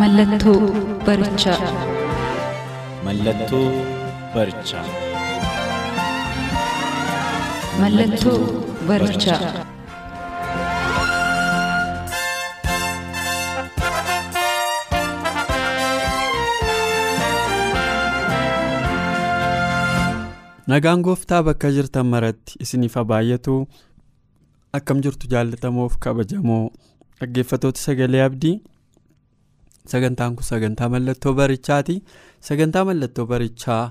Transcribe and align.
Mallattoo 0.00 0.60
barichaa. 1.06 1.70
Mallattoo 3.06 3.66
barichaa. 4.34 4.84
Mallattoo 7.80 8.38
barichaa. 8.88 9.40
Nagaan 20.70 21.02
gooftaa 21.02 21.42
bakka 21.42 21.70
jirtan 21.74 22.06
maratti 22.06 22.54
isiniif 22.64 22.94
haa 22.98 23.04
baay'atu 23.12 23.54
akkam 24.78 25.00
jirtu 25.06 25.30
jaallatamoof 25.32 25.96
kabajamoo 26.04 26.62
dhaggeeffatoota 27.20 27.80
sagalee 27.86 28.22
abdii 28.26 28.54
sagantaan 29.92 30.36
kun 30.36 30.44
sagantaa 30.50 30.88
mallattoo 30.94 31.32
barichaati 31.40 31.96
sagantaa 32.48 32.84
mallattoo 32.90 33.26
barichaa 33.32 33.82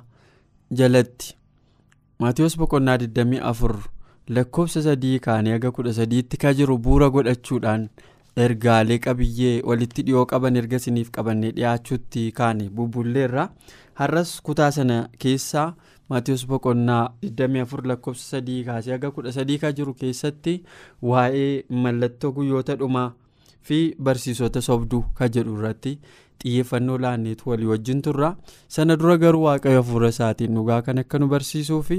jalatti 0.82 1.36
maatiyoos 2.24 2.58
boqonnaa 2.62 2.98
24 2.98 3.74
lakkoofsa 4.38 4.82
sadii 4.88 5.20
kaanii 5.28 5.52
haga 5.58 5.68
13tti 5.82 6.38
ka 6.46 6.54
jiru 6.62 6.78
bu'uura 6.88 7.10
godhachuudhaan 7.16 7.86
ergaalee 8.46 8.98
qabiyyee 9.06 9.54
walitti 9.70 10.04
dhiyoo 10.10 10.26
qaban 10.32 10.56
erga 10.62 10.78
isiniif 10.82 11.10
qabannee 11.16 11.52
dhiyaachuutti 11.60 12.26
kaane 12.40 12.68
bubbulleerra 12.76 13.46
har'as 14.02 14.34
kutaa 14.50 14.70
sana 14.76 14.98
keessaa 15.24 15.66
maatiyoos 16.14 16.46
boqonnaa 16.52 17.02
24 17.30 17.88
lakkoofsa 17.94 18.30
sadii 18.36 18.60
kaasee 18.68 18.94
haga 18.98 19.12
13 19.18 19.58
ka 19.64 19.72
jiru 19.80 19.94
keessatti 20.04 20.54
waa'ee 21.12 21.50
mallattoo 21.88 22.32
guyyoota 22.38 22.76
dhumaa 22.84 23.10
fi 23.62 23.96
barsiisota 24.08 24.62
sobduu 24.62 25.02
ka 25.18 25.28
jedhu 25.36 25.58
irratti 25.60 25.94
xiyyeeffannoo 26.44 26.98
laanneetu 27.06 27.50
walii 27.50 27.66
wajjin 27.72 28.02
turra. 28.02 28.30
Sana 28.68 28.96
dura 29.00 29.18
garuu 29.18 29.44
waaqayyo 29.48 29.82
hafuura 29.82 30.10
isaatiin 30.16 30.54
dhugaa 30.56 30.82
kan 30.82 30.98
akka 31.04 31.20
nu 31.20 31.28
barsiisuu 31.28 31.82
fi 31.90 31.98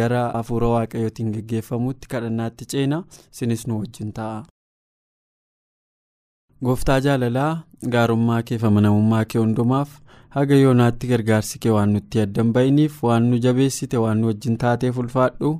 gara 0.00 0.22
hafuura 0.38 0.68
waaqayyootiin 0.74 1.32
geggeeffamuutti 1.36 2.08
kadhannaatti 2.14 2.64
ceena. 2.74 3.04
Isinis 3.32 3.66
nu 3.66 3.78
wajjin 3.80 4.12
ta'a. 4.12 4.42
gooftaa 6.64 7.00
jaalalaa 7.04 7.50
gaarummaa 7.94 8.42
kee 8.50 8.58
fi 8.60 8.66
amanamummaa 8.68 9.24
kee 9.32 9.38
hundumaaf 9.40 9.90
haga 10.36 10.56
yoonaatti 10.60 11.10
gargaarsi 11.10 11.58
kee 11.64 11.70
waan 11.74 11.92
nutti 11.96 12.20
addan 12.22 12.52
ba'iniif 12.56 13.02
waan 13.08 13.26
nu 13.32 13.38
jabeessite 13.46 13.96
waan 14.04 14.18
nu 14.22 14.26
wajjin 14.30 14.56
taateef 14.62 14.98
ulfaadhu 15.02 15.50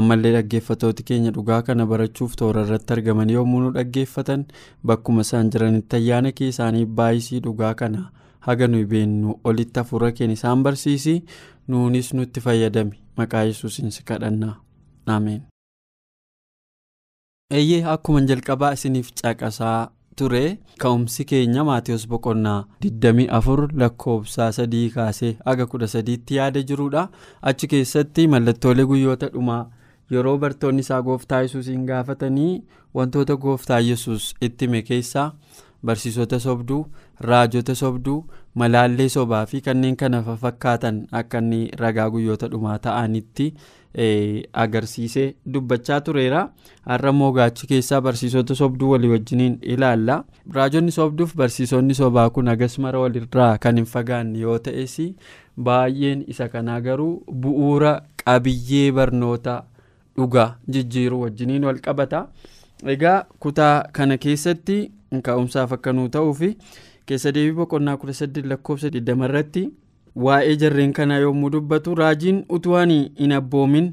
ammallee 0.00 0.32
dhaggeeffatooti 0.36 1.02
keenya 1.10 1.30
dhugaa 1.36 1.60
kana 1.68 1.86
barachuuf 1.92 2.34
toora 2.40 2.62
irratti 2.66 2.92
argaman 2.96 3.30
yommuu 3.36 3.60
nu 3.62 3.70
dhaggeeffatan 3.76 4.44
bakkuma 4.90 5.20
isaan 5.28 5.50
jiranitti 5.54 5.96
ayyaana 6.00 6.32
kee 6.40 6.48
isaanii 6.54 6.84
baay'isii 7.00 7.40
dhugaa 7.46 7.74
kana 7.80 8.02
haga 8.48 8.66
nuyi 8.72 8.86
beennu 8.92 9.38
olitti 9.44 9.78
hafuura 9.80 10.12
keenya 10.12 10.34
isaan 10.40 10.62
barsiisi. 10.66 11.16
Nuunis 11.68 12.08
nutti 12.14 12.40
fayyadami. 12.40 12.96
Maqaa 13.16 13.42
yesuusiin 13.48 13.90
si 13.96 14.02
kadhanna. 14.08 14.54
Ameen. 15.06 15.42
eeyyee 17.58 17.84
akkuma 17.94 18.20
jalqabaa 18.30 18.72
isiniif 18.76 19.08
caqasaa 19.20 19.90
ture 20.20 20.42
ka'umsi 20.84 21.24
keenya 21.32 21.64
maatiyoos 21.68 22.06
boqonnaa 22.12 22.58
24 22.86 23.66
lakkoofsaa 23.82 24.48
sadii 24.58 24.88
kaasee 24.96 25.32
haga 25.48 25.64
13tti 25.74 26.38
yaada 26.38 26.62
jirudha 26.70 27.02
achi 27.50 27.68
keessatti 27.72 28.26
mallattoolee 28.34 28.86
guyyoota 28.92 29.28
dhumaa 29.34 29.60
yeroo 30.12 30.36
bartoonni 30.44 30.80
isaa 30.86 31.02
gooftaa 31.08 31.40
yesuusiin 31.46 31.86
gaafatanii 31.90 32.62
wantoota 32.94 33.36
gooftaa 33.46 33.80
yesuus 33.90 34.34
itti 34.48 34.64
hime 34.66 34.82
keessaa 34.88 35.28
barsiisota 35.90 36.38
sobduu 36.46 36.80
raajota 37.28 37.74
sobduu 37.74 38.18
malaallee 38.60 39.08
sobaa 39.14 39.46
fi 39.52 39.60
kanneen 39.68 39.96
kana 40.02 40.22
fakkaatan 40.42 40.98
akka 41.20 41.38
inni 41.44 41.60
ragaa 41.84 42.10
guyyoota 42.16 42.48
dhumaa 42.52 42.78
ta'anitti 42.86 43.46
agarsiisee 44.52 45.34
dubbachaa 45.54 46.00
tureera. 46.00 46.42
Har'a 46.86 47.12
mogaachi 47.12 47.66
keessaa 47.66 48.00
barsiisota 48.00 48.54
sobduu 48.54 48.90
walii 48.90 49.10
wajjiniin 49.10 49.58
ilaalla. 49.62 50.24
Raajonni 50.54 50.90
sobduuf 50.92 51.34
barsiisonni 51.36 51.94
sobaa 51.94 52.30
kun 52.30 52.48
hagas 52.48 52.78
mara 52.78 52.98
walirraa 53.00 53.58
kan 53.58 53.76
hin 53.76 53.84
fagaanne 53.96 54.38
yoo 54.38 54.58
ta'es 54.58 54.96
baay'een 55.68 56.24
isa 56.28 56.48
kanaa 56.48 56.80
garuu 56.80 57.12
bu'uura 57.44 57.92
qabiyyee 58.24 58.92
barnoota 58.92 59.62
dhugaa 60.16 60.56
jijjiiruu 60.68 61.20
wajjiniin 61.22 61.64
wal 61.64 61.78
qabata. 61.80 62.28
Egaa 62.86 63.24
kutaa 63.38 63.82
kana 63.92 64.16
keessatti 64.18 64.92
ka'umsaaf 65.22 65.72
akka 65.72 65.92
nuu 65.92 66.08
ta'uuf 66.08 66.40
keessa 67.06 67.32
deebii 67.34 67.52
boqonnaa 67.58 67.94
18 67.96 68.48
lakkoofsa 68.48 68.88
20 68.88 69.24
irratti 69.28 69.62
waa'ee 70.24 70.56
jarreen 70.62 70.92
kanaa 70.92 71.18
yommuu 71.24 71.50
dubbatu 71.52 71.94
raajiin 71.94 72.44
utuu 72.48 72.76
ani 72.76 72.98
hin 73.18 73.32
abboomin 73.32 73.92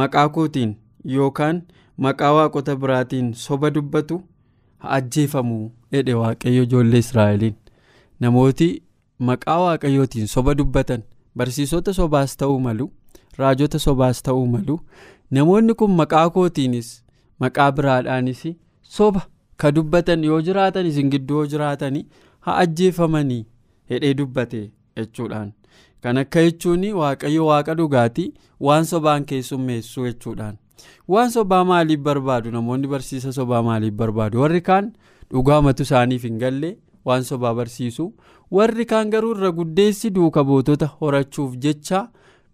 maqaa 0.00 0.28
kootiin 0.28 0.76
yookaan 1.14 1.62
maqaa 2.06 2.32
waaqota 2.36 2.76
biraatiin 2.76 3.32
soba 3.34 3.70
dubbatu 3.74 4.22
ajjeefamu 4.80 5.70
jedhe 5.92 6.14
waaqayyo 6.14 6.62
ijoollee 6.62 6.98
israa'eliin. 7.04 7.54
Namooti 8.20 8.82
maqaa 9.18 9.58
waaqayyootiin 9.64 10.26
soba 10.26 10.54
dubbatan 10.54 11.02
barsiisota 11.36 11.92
sobaas 11.94 12.36
ta'uu 12.36 12.60
malu 12.60 12.90
raajota 13.38 13.78
sobaas 13.78 14.22
ta'uu 14.22 14.46
malu 14.46 14.80
namoonni 15.36 15.74
kun 15.82 15.90
maqaa 16.00 16.26
kootiinis 16.36 16.88
maqaa 17.44 17.70
biraadhaanis 17.78 18.42
soba 18.96 19.22
ka 19.56 19.70
dubbatan 19.76 20.24
yoo 20.30 20.40
jiraatan 20.48 20.86
isin 20.90 21.10
gidduu 21.14 21.36
yoo 21.42 21.46
jiraatanii 21.54 22.06
haa 22.46 22.56
ajjeefamanii 22.64 23.44
hedhee 23.90 24.14
dubbate 24.18 24.60
jechuudhaan. 24.96 25.52
Kan 26.02 26.16
akka 26.22 26.42
jechuun 26.46 26.84
waaqayyo 27.00 27.46
waaqa 27.46 27.74
dhugaatii 27.78 28.32
waan 28.68 28.84
sobaan 28.90 29.24
keessummeessu 29.30 30.04
jechuudhaan. 30.06 30.56
Waan 31.08 31.30
sobaa 31.30 31.64
maaliif 31.64 32.00
barbaadu? 32.00 32.50
Namoonni 32.50 32.88
barsiisa 32.88 33.32
sobaa 33.32 33.62
maaliif 33.62 33.94
barbaadu? 33.94 34.40
Warri 34.40 34.60
kaan 34.68 34.92
dhugaamatu 35.32 35.82
isaaniif 35.88 36.22
hin 36.28 36.38
galle 36.38 36.70
waan 37.04 37.24
sobaa 37.30 37.54
barsiisu. 37.54 38.06
Warri 38.58 38.86
kaan 38.92 39.10
garuu 39.10 39.34
irra 39.36 39.50
guddeessi 39.58 40.10
duuka 40.14 40.44
bootota 40.44 40.86
horachuuf 41.00 41.56
jecha 41.66 42.00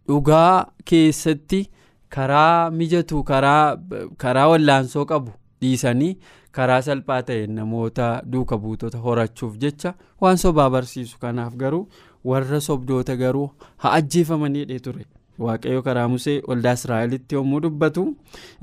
dhugaa 0.08 0.66
keessatti 0.84 1.60
karaa 2.08 2.70
mijatu 2.70 3.22
karaa 3.24 4.48
wallaansoo 4.52 5.04
qabu 5.12 5.32
dhiisanii 5.60 6.16
karaa 6.58 6.80
salphaa 6.88 7.22
ta'een 7.28 7.54
namoota 7.58 8.06
duuka 8.32 8.58
buutota 8.58 8.98
horachuuf 9.06 9.58
jecha 9.64 9.94
waan 10.20 10.36
sobaa 10.44 10.70
barsiisu 10.70 11.18
kanaaf 11.24 11.54
garuu 11.62 11.84
warra 12.30 12.60
sobdoota 12.68 13.16
garuu 13.16 13.50
haa 13.76 13.92
ajjeefamanii 13.98 14.80
ture. 14.80 15.06
Waaqayyo 15.44 15.82
karaa 15.86 16.08
musee 16.08 16.40
waldaa 16.48 16.72
israa'elitti 16.78 17.34
yommuu 17.36 17.58
dubbatu 17.64 18.02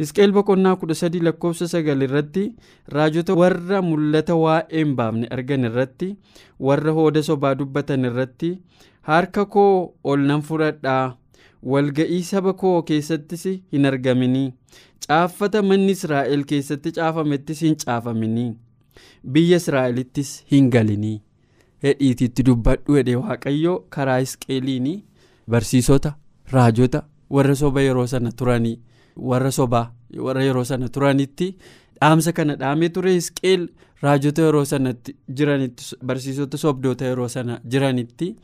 isqeel 0.03 0.31
boqonnaa 0.37 0.73
13 0.83 1.21
lakkoofsa 1.27 1.65
9 1.73 2.03
irratti 2.07 2.45
raajota 2.95 3.33
warra 3.41 3.81
mul'ata 3.89 4.35
waa'ee 4.43 4.79
hin 4.83 4.95
baafne 4.99 5.27
argan 5.35 5.67
irratti 5.69 6.07
warra 6.69 6.91
hooda 6.97 7.23
sobaa 7.27 7.53
dubbatan 7.59 8.05
irratti 8.09 8.49
harka 9.11 9.45
koo 9.55 9.75
ol 10.13 10.25
nan 10.31 10.41
fudhadhaa 10.47 11.03
walga'ii 11.71 12.23
saba 12.29 12.53
koo 12.61 12.81
keessattis 12.89 13.43
hin 13.75 13.85
argaminii 13.91 14.47
caaffata 15.07 15.61
manni 15.69 15.91
israa'el 15.97 16.43
keessatti 16.51 16.91
caafamettis 16.97 17.61
hin 17.67 17.75
caafaminii 17.85 18.49
biyya 19.35 19.57
israa'elittis 19.63 20.31
hin 20.51 20.69
galinii 20.75 21.15
hedhiititti 21.85 22.43
dubbadhu 22.49 22.95
hedhe 22.99 23.15
waaqayyo 23.21 23.75
karaa 23.97 24.17
isqeeliin 24.25 24.89
barsiisota 25.55 26.13
raajota 26.55 27.03
warra 27.37 27.55
soba 27.61 27.81
yeroo 27.87 28.07
sana 28.15 28.31
turanii 28.41 28.75
warra 29.31 29.51
sobaa 29.59 29.85
warra 30.27 30.43
yeroo 30.49 30.63
sana 30.71 30.89
turanitti 30.97 31.47
dhaamsa 32.01 32.31
kana 32.37 32.55
dhaamee 32.61 32.89
ture 32.97 33.15
isqeel 33.21 33.67
raajota 34.05 34.41
yeroo 34.47 34.65
sanatti 34.71 35.15
jiranitti 35.39 35.95
barsiisota 36.11 36.57
sobdoota 36.63 37.05
yeroo 37.11 37.27
sana 37.35 37.59
jiranitti 37.75 38.35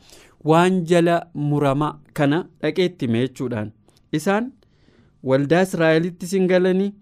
waan 0.44 0.84
jala 0.92 1.16
murama 1.34 1.88
kana 2.14 2.38
dhaqeetti 2.62 3.06
hime 3.06 3.20
jechuudhaan. 3.26 3.72
Isaan 4.12 4.52
waldaa 5.22 5.62
israa'elittis 5.68 6.32
hin 6.36 6.46
galanii 6.52 6.92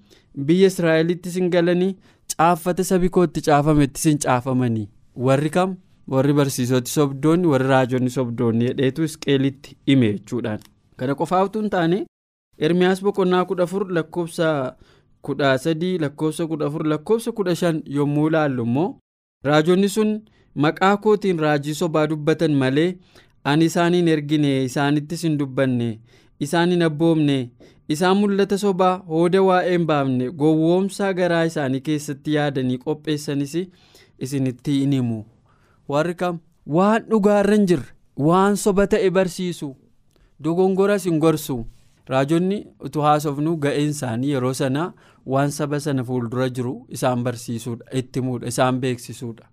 biyya 0.46 0.66
israa'elittis 0.72 1.34
hin 1.40 1.50
galanii 1.50 1.92
caaffata 2.36 2.84
sabi 2.84 3.08
kootti 3.08 3.40
caafamettis 3.50 4.04
hin 4.10 4.18
caafamanii. 4.26 4.88
Warri 5.16 5.50
kam? 5.50 5.76
Warri 6.08 6.32
barsiisoti 6.32 6.90
sobdoonni 6.90 7.46
warri 7.52 7.68
raajonni 7.68 8.10
sobdoonni 8.10 8.64
hedheetu 8.70 9.04
isqeelitti 9.04 9.76
hime 9.86 10.12
jechuudhaan. 10.12 10.60
Kana 10.96 11.14
qofaatu 11.14 11.60
hin 11.60 11.70
taane 11.70 11.98
ermiyaas 12.58 13.02
boqonnaa 13.02 13.44
kudha 13.44 13.62
afur 13.68 13.84
lakkoofsa 13.98 14.48
kudha 15.22 15.58
sadii 15.58 15.98
lakkoofsa 16.04 16.46
kudha 16.46 16.66
afur 16.66 16.86
lakkoofsa 16.92 17.32
kudha 17.32 17.54
shan 17.60 17.82
yommuu 17.96 18.26
ilaallu 18.28 18.62
immoo 18.68 18.88
raajonni 19.44 19.88
sun 19.88 20.10
maqaa 20.64 20.96
kootiin 20.96 21.38
raajii 21.44 21.74
sobaa 21.80 22.06
dubbatan 22.12 22.54
malee 22.62 22.88
ani 23.44 23.64
isaan 23.70 23.94
hin 23.94 24.08
ergine 24.08 24.52
isaanittis 24.64 25.22
hin 25.26 25.38
dubbanne 25.38 25.88
isaan 26.46 26.70
hin 26.74 26.82
abboomne 26.88 27.38
isaan 27.96 28.16
mul'ata 28.20 28.58
sobaa 28.64 28.92
hooda 29.12 29.42
waa'ee 29.48 29.72
hin 29.76 29.86
baafne 29.90 30.30
gowwoomsaa 30.42 31.12
garaa 31.20 31.44
isaanii 31.50 31.80
keessatti 31.90 32.34
yaadanii 32.34 32.78
qopheessanis 32.84 33.54
isinitti 34.18 34.80
hin 34.80 34.92
himu. 34.98 35.24
Warri 35.88 36.14
kam? 36.14 36.38
Waan 36.76 37.04
dhugaarra 37.10 37.54
hin 37.56 37.66
jirre 37.66 37.88
waan 38.28 38.56
soba 38.56 38.86
ta'e 38.86 39.10
barsiisu 39.10 39.68
dogongoras 40.44 41.04
hin 41.10 41.18
gorsu. 41.18 41.58
Raajonni 42.08 42.58
utuu 42.88 43.02
haasofnu 43.02 43.56
ga'een 43.64 43.90
isaanii 43.94 44.30
yeroo 44.34 44.52
sana 44.54 44.92
waan 45.26 45.50
saba 45.52 45.80
sana 45.80 46.04
fuuldura 46.10 46.48
jiru 46.58 46.74
isaan 46.98 47.22
barsiisuudha 47.24 47.84
itti 48.00 48.20
himuudha 48.20 48.46
isaan 48.52 48.80
beeksisuudha. 48.84 49.44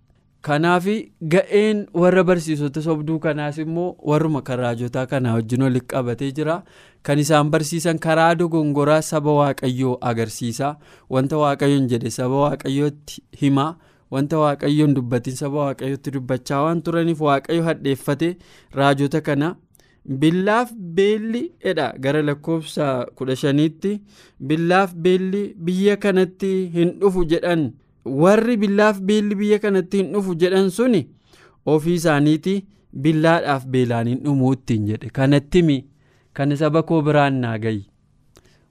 Kanaaf 0.46 0.84
ga'een 1.32 1.78
warra 2.02 2.22
barsiisota 2.28 2.82
sobduu 2.82 3.18
kanaas 3.24 3.58
immoo 3.62 3.96
warruma 4.10 4.42
kan 4.48 4.58
raajotaa 4.62 5.06
kanaa 5.12 5.34
wajjin 5.38 5.62
walitti 5.66 5.86
qabatee 5.94 6.30
jira. 6.38 6.62
Kan 7.02 7.18
isaan 7.18 7.50
barsiisan 7.50 7.98
karaa 7.98 8.34
dogongoraa 8.38 9.02
saba 9.02 9.32
waaqayyoo 9.40 9.98
agarsiisa. 10.10 10.76
Wanta 11.10 11.36
waaqayyoon 11.42 11.88
jedhe 11.92 12.10
saba 12.10 12.36
waaqayyootti 12.44 13.22
hima. 13.42 13.66
Wanta 14.10 14.38
waaqayyoon 14.38 14.94
dubbatiin 14.96 15.36
saba 15.36 15.58
waaqayyootti 15.66 16.10
dubbachaa 16.16 16.62
waan 16.64 16.82
turaniif 16.82 17.20
waaqayyo 17.28 17.62
hadheeffate 17.70 18.36
raajota 18.74 19.20
kana. 19.20 19.56
Billaaf 20.06 20.70
beelli 20.98 21.40
edha 21.70 21.86
gara 21.98 22.22
lakkoofsa 22.22 23.06
kudha 23.18 23.34
shaniitti 23.36 23.96
billaaf 24.50 24.94
beelli 24.94 25.42
biyya 25.58 25.96
kanatti 25.96 26.52
hin 26.76 26.92
dhufu 27.00 27.24
jedhan. 27.32 27.66
Warri 28.06 28.56
billaaf 28.62 29.00
beelli 29.10 29.34
biyya 29.42 29.58
kanatti 29.66 29.96
hin 30.02 30.12
dhufu 30.14 30.34
jedhan 30.44 30.70
suni 30.78 31.02
ofii 31.74 31.94
isaaniiti 32.00 32.54
billaadhaaf 33.06 33.66
beelaan 33.74 34.08
hin 34.12 34.20
dhumuu 34.24 34.52
ittiin 34.56 34.86
jedhe 34.92 35.10
kanattimi 35.18 35.78
kana 36.40 36.56
saba 36.62 36.82
koo 36.90 37.02
biraan 37.08 37.34
naa 37.44 37.58
gayi 37.64 37.82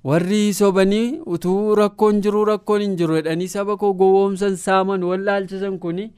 warri 0.09 0.39
sobanii 0.53 1.19
utuu 1.35 1.75
rakkoon 1.81 2.21
jiru 2.25 2.45
rakkoon 2.49 2.81
hin 2.85 2.95
jiru 2.97 3.15
jedhanii 3.19 3.47
saba 3.53 3.77
koo 3.83 3.93
gowwoomsan 4.01 4.55
saaman 4.63 5.03
wallaalchisan 5.11 5.77
kuni 5.85 6.09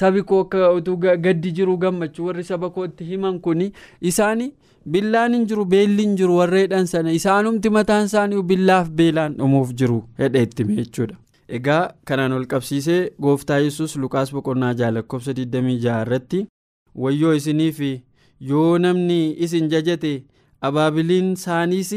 sabi 0.00 0.22
koo 0.30 0.40
akka 0.46 0.70
utuu 0.78 0.96
gaddi 1.26 1.52
jiru 1.58 1.76
gammachuu 1.84 2.26
warri 2.30 2.44
saba 2.52 2.70
kootti 2.78 3.04
himan 3.10 3.38
kuni 3.44 3.68
isaani 4.12 4.48
billaan 4.96 5.34
hin 5.38 5.46
jiru 5.52 5.64
beelli 5.76 6.02
hin 6.08 6.16
jiru 6.22 6.36
warra 6.40 6.58
jedhan 6.64 6.86
sana 6.94 7.12
isaanumti 7.20 7.70
mataan 7.78 8.04
isaanii 8.10 8.42
billaaf 8.50 8.90
beelaan 9.02 9.34
dhumuuf 9.38 9.72
jiru 9.82 10.02
hedhe 10.18 10.42
ittime 10.48 10.74
jechuudha. 10.82 11.16
Egaa 11.48 11.92
kanaan 12.04 12.32
ol 12.32 12.46
qabsiisee 12.52 13.00
gooftaa 13.22 13.58
yesus 13.64 13.96
lukaas 14.02 14.32
boqonnaa 14.36 14.72
ja'a 14.78 14.90
lakkoofsa 14.96 15.32
26 15.32 16.02
irratti 16.02 16.46
wayyoo 17.02 17.34
isiniif 17.40 17.80
yoo 18.50 18.78
namni 18.84 19.18
isin 19.46 19.68
jajate 19.72 20.12
abaabiliin 20.68 21.32
isaaniis 21.32 21.92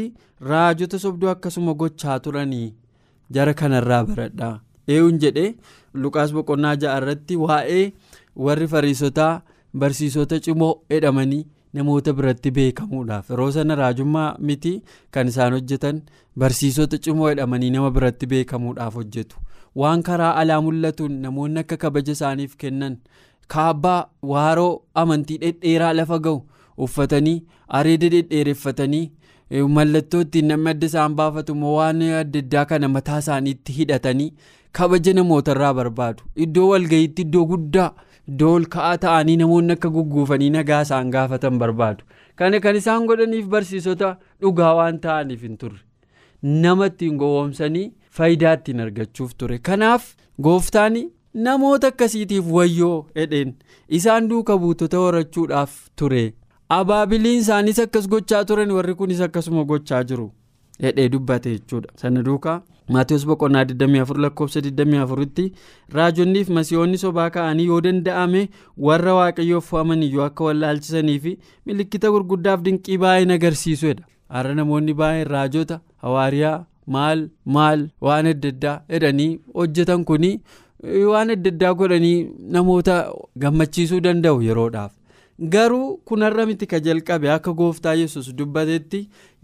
raajota 0.50 0.98
sobduu 1.04 1.28
akkasuma 1.34 1.74
gochaa 1.74 2.18
turanii 2.20 2.74
jara 3.30 3.54
kanarraa 3.54 4.04
baradha. 4.04 4.60
Eeyuun 4.88 5.18
jedhe 5.22 5.46
lukaas 5.94 6.32
boqonnaa 6.36 6.74
ja'a 6.82 6.96
irratti 7.02 7.36
waa'ee 7.44 7.84
warri 8.46 8.66
fariisotaa 8.72 9.32
barsiisota 9.80 10.40
cimoo 10.46 10.72
jedhamanii 10.90 11.46
namoota 11.78 12.12
biratti 12.18 12.50
beekamuudhaaf 12.56 13.30
yeroo 13.32 13.50
sana 13.56 13.74
raajummaa 13.80 14.28
miti 14.48 14.72
kan 15.16 15.28
isaan 15.32 15.52
hojjetan 15.58 16.00
barsiisota 16.42 16.98
cimoo 17.06 17.28
jedhamanii 17.30 17.70
nama 17.76 17.90
biratti 17.98 18.26
beekamuudhaaf 18.32 18.94
hojjetu 19.00 19.36
waan 19.82 20.02
karaa 20.08 20.32
alaa 20.42 20.60
mul'atuun 20.66 21.12
namoonni 21.26 21.60
akka 21.64 21.76
kabaja 21.84 22.12
isaaniif 22.18 22.56
kennan 22.64 22.96
kaabbaa 23.54 24.00
waaroo 24.32 24.72
amantii 25.04 25.38
dhedheeraa 25.44 25.92
lafa 26.00 26.18
ga'u 26.26 26.42
uffatanii 26.86 27.38
areeda 27.80 28.08
dhedheereffatanii 28.14 29.06
mallattoo 29.76 30.20
ittiin 30.26 30.46
namni 30.52 30.70
adda 30.74 30.86
isaan 30.92 31.14
baafatu 31.20 31.54
waan 31.76 32.02
adda 32.22 32.38
addaa 32.44 32.64
kana 32.72 32.88
mataa 32.96 33.18
isaaniitti 33.24 33.72
hidhatanii 33.78 34.30
kabaja 34.78 35.14
namootarraa 35.18 35.74
barbaadu 35.78 36.22
iddoo 36.44 36.68
walga'iitti 36.72 37.22
iddoo 37.26 37.44
guddaa. 37.52 37.90
Iddoo 38.30 38.54
ol 38.60 38.64
ka'aa 38.74 38.96
ta'anii 39.04 39.36
namoonni 39.42 39.72
akka 39.78 39.88
gugguufanii 39.98 40.50
nagaa 40.56 40.80
isaan 40.86 41.10
gaafatan 41.14 41.58
barbaadu. 41.62 42.04
Kana 42.36 42.60
kan 42.64 42.76
isaan 42.80 43.06
godhaniif 43.10 43.46
barsiisota 43.54 44.10
dhugaa 44.42 44.74
waan 44.80 44.98
ta'aniif 45.06 45.42
hin 45.48 45.56
turre. 45.62 45.80
Nama 46.42 46.86
ittiin 46.90 47.16
gowwoomsanii 47.22 47.86
faayidaa 48.18 48.52
ittiin 48.60 48.80
argachuuf 48.86 49.34
ture. 49.38 49.58
Kanaaf 49.58 50.04
gooftaan 50.48 50.96
namoota 51.46 51.86
akkasiitiif 51.92 52.46
wayyoo 52.58 53.06
jedheen 53.16 53.54
isaan 54.00 54.28
duuka 54.30 54.58
buutota 54.58 54.98
horachuudhaaf 55.04 55.74
ture. 55.96 56.24
Abaabiliin 56.78 57.40
isaaniis 57.44 57.78
akkas 57.84 58.08
gochaa 58.08 58.44
turan 58.44 58.70
warri 58.76 58.94
kunis 58.94 59.20
akkasuma 59.26 59.64
gochaa 59.72 60.02
jiru. 60.12 60.26
Jedhee 60.82 61.08
dubbate 61.12 61.50
jechuudha. 61.56 61.92
Sana 61.96 62.22
duukaa. 62.28 62.62
Maatiyus 62.94 63.24
boqonnaa 63.30 63.64
24 63.70 64.22
lakkoofsa 64.24 64.60
24 64.68 65.26
tti 65.36 65.44
raajonniif 65.96 66.48
masiihoonni 66.56 66.98
sobaa 67.02 67.28
ka'anii 67.36 67.66
yoo 67.70 67.80
danda'ame 67.86 68.42
warra 68.88 69.14
waaqayyoof 69.18 69.68
fo'aman 69.72 70.02
iyyuu 70.06 70.24
akka 70.28 70.44
wallaalchisanii 70.48 71.18
fi 71.26 71.32
milikkita 71.66 72.10
gurguddaaf 72.16 72.64
dinqii 72.66 72.98
baay'een 73.04 73.30
agarsiisuudha. 73.36 74.02
Har'a 74.34 74.54
namoonni 74.60 74.94
baay'een 75.02 75.28
raajota 75.34 75.80
hawaariyaa 76.06 76.56
maal 76.96 77.28
maal 77.56 77.88
waan 78.08 78.26
adda 78.34 78.48
addaa 78.54 78.76
jedhanii 78.94 79.30
hojjetan 79.60 80.04
kuni 80.12 80.32
waan 81.12 81.30
adda 81.36 81.50
addaa 81.54 81.74
godhanii 81.82 82.16
namoota 82.56 82.96
gammachiisuu 83.44 84.00
danda'u 84.06 84.42
yeroodhaaf. 84.48 84.92
Garuu 85.40 85.96
kunarra 86.04 86.44
miti 86.46 86.66
ka 86.66 86.78
jalqabe 86.86 87.30
akka 87.32 87.52
gooftaa 87.58 87.94
yesus 87.94 88.26
dubbatetti 88.38 88.98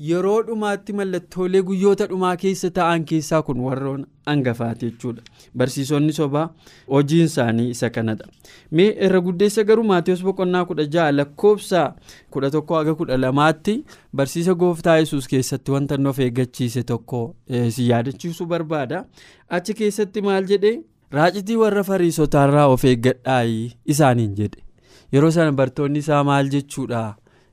yeroo 0.08 0.42
dhumaatti 0.48 0.92
mallattoolee 0.98 1.62
guyyoota 1.68 2.06
dhumaa 2.10 2.32
keessa 2.42 2.70
ta'an 2.78 3.04
keessaa 3.10 3.40
kun 3.42 3.60
warroon 3.66 4.02
hangafaati 4.26 4.90
jechuudha. 4.90 5.22
Barsiisonni 5.56 6.12
sobaa 6.12 6.50
hojiin 6.90 7.24
isaanii 7.30 7.70
isa 7.70 7.90
kanadha 7.90 8.26
mee 8.70 8.88
irra 9.08 9.20
guddeessa 9.28 9.64
garuu 9.70 9.84
maatiyus 9.92 10.22
boqonnaa 10.28 10.64
kudha 10.72 10.84
ja'a 10.96 11.12
lakkoofsa 11.16 11.86
kudha 12.30 12.50
tokko 12.50 12.74
haga 12.80 12.94
kudha 13.00 13.16
lamaatti 13.22 13.78
barsiisa 14.14 14.54
gooftaa 14.54 14.98
yesus 14.98 15.28
keessatti 15.32 15.70
wanta 15.76 15.96
nuuf 15.96 16.18
eeggachiise 16.26 16.82
tokko 16.82 17.22
si 17.70 17.88
yaadachiisuu 17.88 18.46
barbaada. 18.46 19.04
Achi 19.48 19.74
keessatti 19.80 20.22
maal 20.22 20.44
jedhee? 20.52 20.76
Raacitii 21.12 21.56
warra 21.56 21.84
fariisotaarraa 21.84 22.66
of 22.76 22.84
eeggadhaayi 22.84 23.72
isaaniin 23.94 24.34
jedhe. 24.36 24.65
Yeroo 25.12 25.30
sana 25.36 25.52
bartoonni 25.52 25.98
isaa 26.04 26.24
maal 26.30 26.48
jechuudha? 26.54 27.04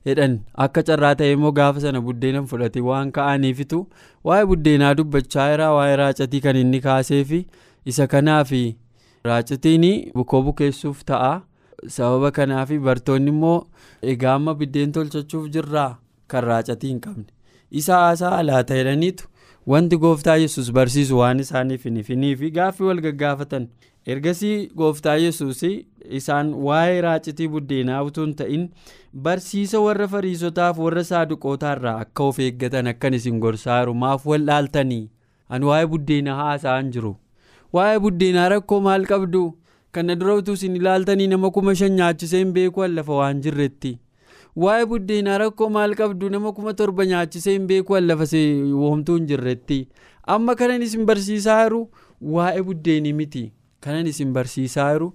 Jedhan 0.06 0.38
akka 0.66 0.82
carraa 0.88 1.14
ta'e 1.20 1.32
immoo 1.36 1.52
gaafa 1.58 1.80
sana 1.86 2.00
buddeena 2.06 2.42
fudhate 2.52 2.80
waan 2.88 3.12
ka'aniifitu 3.18 3.78
waa'ee 4.30 4.46
buddeenaa 4.50 4.94
dubbachaa 4.98 5.46
jira 5.52 5.68
waa'ee 5.76 5.96
raacatii 6.02 6.40
kan 6.46 6.56
inni 6.62 6.80
kaaseefi 6.86 7.40
isa 7.92 8.06
kanaaf 8.14 8.52
raacatiin 9.24 9.86
bukoo 10.14 10.42
bukeessuuf 10.42 11.04
ta'a. 11.04 11.42
Sababa 11.88 12.30
kanaaf 12.32 12.70
bartoonni 12.88 13.30
immoo 13.30 13.66
egaa 14.02 14.34
amma 14.40 14.54
biddeen 14.54 14.92
tolchachuuf 14.92 15.48
jirraa 15.56 15.98
kan 16.28 16.44
raacatii 16.44 16.88
hin 16.92 17.00
qabne. 17.06 17.26
Isa 17.70 17.96
haasaa 18.04 18.42
laata 18.42 18.74
jedhaniitu 18.78 19.24
wanti 19.72 19.96
gooftaa 20.04 20.36
yesus 20.44 20.70
barsiisu 20.72 21.18
waan 21.18 21.40
isaaniif 21.44 21.84
hin 21.88 21.96
ifinii 22.02 22.36
fi 22.36 22.50
gaaffii 22.58 22.86
wal 22.90 23.00
gaggaafatan 23.06 23.68
ergasii 24.12 24.68
gooftaa 24.76 25.16
yesus 25.16 25.62
isaan 26.18 26.52
waa'ee 26.68 27.00
raacitii 27.06 27.48
buddeenaa 27.54 28.02
utuu 28.08 28.24
hin 28.26 28.34
ta'in 28.40 28.64
barsiisa 29.26 29.80
warra 29.86 30.08
fariisotaaf 30.14 30.78
warra 30.86 31.04
saaduqootaarraa 31.10 31.94
akka 32.04 32.24
of 32.32 32.38
eeggatan 32.46 32.86
akkan 32.92 33.14
isin 33.20 33.38
gorsaa 33.44 33.78
jiru 33.82 33.94
maaf 34.04 34.26
wal 34.32 34.44
dhaaltanii 34.50 35.02
ani 35.48 35.64
waa'ee 35.70 35.86
buddeenaa 35.94 36.36
haasa'an 36.42 36.90
jiru. 36.96 37.16
Waa'ee 37.72 37.98
buddeenaa 38.06 38.48
rakkoo 38.54 38.80
maal 38.80 39.04
qabdu? 39.12 39.42
Kana 39.92 40.14
dura 40.20 40.34
utuu 40.40 40.54
isin 40.58 40.76
ilaaltanii 40.76 41.26
nama 41.32 41.50
kuma 41.50 41.74
shan 41.80 41.92
nyaachisee 42.00 42.38
hin 42.44 42.52
beeku 42.58 42.86
lafa 42.98 43.12
waan 43.20 43.40
jirretti. 43.46 43.92
Waa'ee 44.64 44.86
buddeenaa 44.92 45.38
rakkoo 45.42 45.68
maal 45.76 45.94
qabdu? 46.00 46.28
Nama 46.36 46.52
kuma 46.52 46.74
torba 46.80 47.04
nyaachisee 47.12 47.52
hin 47.58 47.66
beeku 47.72 47.96
lafa 48.00 48.24
woomtuu 48.84 49.16
hin 49.18 49.26
jirretti. 49.32 49.80
Amma 50.36 50.54
kanan 50.60 50.82
isin 50.82 51.04
barsiisaa 51.06 51.58
jiru 51.64 51.82
waa'ee 52.36 52.62
buddeenii 52.70 53.12
miti 53.12 53.44
kanan 53.86 54.06
isin 54.12 54.32
barsiisaa 54.32 54.92
jiru. 54.92 55.12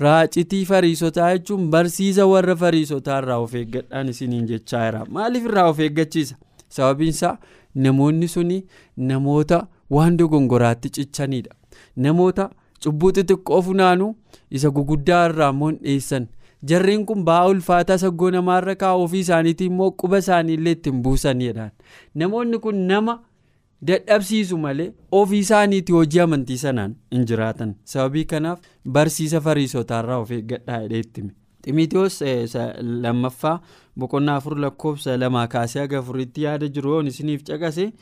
raacitii 0.00 0.64
fariisotaa 0.68 1.26
jechuun 1.34 1.64
barsiisa 1.72 2.24
warra 2.26 2.54
fariisotaa 2.60 3.18
irraa 3.22 3.36
of 3.46 3.54
eeggadhaan 3.60 4.08
isiniin 4.12 4.46
jechaa 4.50 4.84
jira. 4.86 5.00
Maaliif 5.16 5.44
irraa 5.50 5.64
of 5.72 5.78
eeggachiisa? 5.86 6.36
Sababiinsaa 6.76 7.32
namoonni 7.74 8.28
suni 8.34 8.56
namoota 8.96 9.58
waan 9.96 10.16
dogongoraatti 10.18 10.88
cichanidha 10.98 11.54
namoota 12.06 12.48
cubbuu 12.84 13.10
xixiqqoo 13.18 13.60
funaanu 13.66 14.06
isa 14.50 14.70
guguddaa 14.78 15.20
irraa 15.28 15.50
immoo 15.56 15.70
dhiyeessan 15.72 16.26
jarreen 16.72 17.04
kun 17.10 17.24
ba'aa 17.28 17.46
ulfaataa 17.52 17.98
saggoo 18.04 18.30
namaarra 18.36 18.74
kaa'u 18.84 19.02
ofii 19.04 19.20
isaaniitii 19.26 19.66
immoo 19.72 19.90
quba 20.02 20.18
isaaniillee 20.24 20.72
ittiin 20.78 21.02
buusanidhaan 21.02 21.70
namoonni 22.22 22.58
kun 22.66 22.80
nama 22.92 23.18
dadhabsiisu 23.90 24.58
malee 24.58 24.92
ofii 25.20 25.38
isaaniitii 25.44 25.92
hojii 25.94 26.20
amantii 26.20 26.58
sanaan 26.58 26.94
hin 27.12 27.24
jiraatan. 27.26 27.74
Sababii 27.84 28.24
kanaaf 28.24 28.60
barsiisa 28.88 29.40
fariisotaarraa 29.40 30.18
of 30.18 30.30
eeggadhaa 30.30 30.80
jedhee 30.82 31.00
itti 31.06 31.24
ximitiyoos 31.66 32.20
lammaffaa 33.02 33.60
boqonnaa 33.98 34.36
afur 34.40 34.56
lakkoofsa 34.60 35.16
lamaa 35.20 35.46
kaasee 35.48 35.80
haga 35.80 35.98
afuritti 35.98 36.42
yaada 36.42 36.68
jiru. 36.68 36.90
Yoon 36.94 37.06
isiniif 37.06 37.42
caqase 37.48 37.92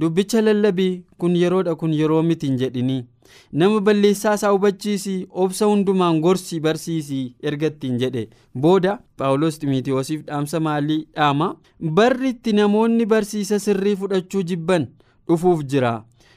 dubbicha 0.00 0.40
lallabii 0.42 1.04
kun 1.18 1.36
yeroodha 1.36 1.74
kun 1.74 1.92
yeroo 1.94 2.22
miti 2.22 2.46
hin 2.46 2.56
jedhinii. 2.58 3.04
Nama 3.52 3.80
balleessaa 3.80 4.34
isaa 4.34 4.50
hubachiisii 4.52 5.26
obsa 5.30 5.66
hundumaan 5.66 6.20
gorsii 6.20 6.60
barsiisii 6.60 7.34
erga 7.42 7.66
ittiin 7.66 7.98
jedhe 7.98 8.28
booda 8.60 8.98
paawulos 9.16 9.58
ximitiyoosiif 9.60 10.24
dhaamsa 10.26 10.60
maalii 10.60 11.04
dhaama? 11.16 11.56
Barri 12.00 12.28
itti 12.30 12.52
namoonni 12.52 13.06
barsiisa 13.06 13.58
sirrii 13.58 13.96
fudhachuu 13.96 14.42
jibban 14.42 14.86
dhufuuf 15.30 15.64
jira. 15.74 15.92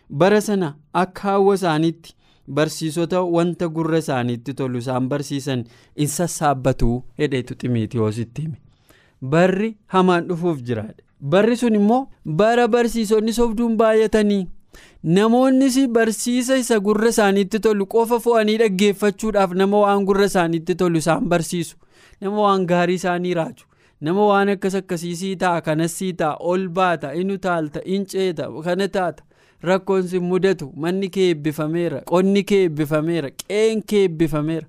Bara 0.10 0.42
sana 0.42 0.76
akka 1.04 1.22
hawwa 1.30 1.56
isaaniitti 1.60 2.16
barsiisota 2.48 3.22
wanta 3.36 3.68
gurra 3.76 3.98
isaaniitti 4.04 4.54
tolu 4.54 4.78
isaan 4.84 5.08
barsiisan 5.12 5.64
in 5.96 6.08
sassaabbatu 6.16 6.90
hedheetu 7.20 7.56
ximitiyoositti 7.62 8.42
hime 8.42 8.58
barri 9.36 9.70
hamaan 9.94 10.28
dhufuuf 10.30 10.60
jira 10.70 10.84
barri 11.36 11.56
sun 11.62 11.76
immoo 11.80 12.02
bara 12.42 12.68
barsiisonni 12.68 13.34
sobduun 13.38 13.78
baay'atanii 13.82 14.42
namoonnis 15.04 15.78
barsiisa 15.98 16.58
isa 16.64 16.80
gurra 16.80 17.10
isaaniitti 17.16 17.60
tolu 17.60 17.86
qofa 17.96 18.20
fo'anii 18.20 18.58
dhaggeeffachuudhaaf 18.64 19.54
nama 19.64 19.80
waan 19.86 20.06
gurra 20.06 20.26
isaaniitti 20.32 20.76
tolu 20.76 20.98
isaan 20.98 21.26
barsiisu. 21.30 21.78
Nama 22.22 22.42
waan 22.42 22.66
gaarii 22.68 22.96
isaanii 22.96 23.34
raaju 23.34 23.66
nama 24.04 24.26
waan 24.30 24.50
akkas 24.54 24.76
akkasiisii 24.80 25.36
ta'a 25.44 25.62
kanas 25.68 25.94
sii 26.00 26.14
ta'a 26.22 26.36
ol 26.54 26.68
baata 26.80 27.14
inu 27.22 27.38
taalta 27.46 27.82
in 27.86 28.06
ceeta 28.06 28.48
kana 28.66 28.88
taata. 28.88 29.24
Rakkoon 29.70 30.08
si 30.12 30.20
mudatu 30.20 30.66
manni 30.76 31.10
kee 31.10 31.28
eebbifameera 31.34 32.02
qonni 32.12 32.42
kee 32.50 32.62
eebbifameera 32.64 33.30
qeen 33.44 33.84
kee 33.92 34.02
eebbifameera. 34.08 34.68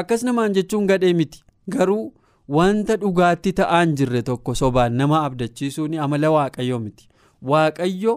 Akkas 0.00 0.22
namaan 0.28 0.52
jechuun 0.58 0.86
gadhee 0.90 1.12
miti. 1.20 1.40
Garuu 1.70 2.12
wanta 2.56 2.96
dhugaatti 3.00 3.52
ta'aan 3.60 3.94
jirre 4.00 4.22
tokko 4.22 4.54
sobaan 4.60 4.92
nama 5.00 5.22
abdachiisuun 5.24 5.94
amala 6.06 6.30
waaqayyoo 6.36 6.78
miti. 6.82 7.08
Waaqayyo 7.52 8.14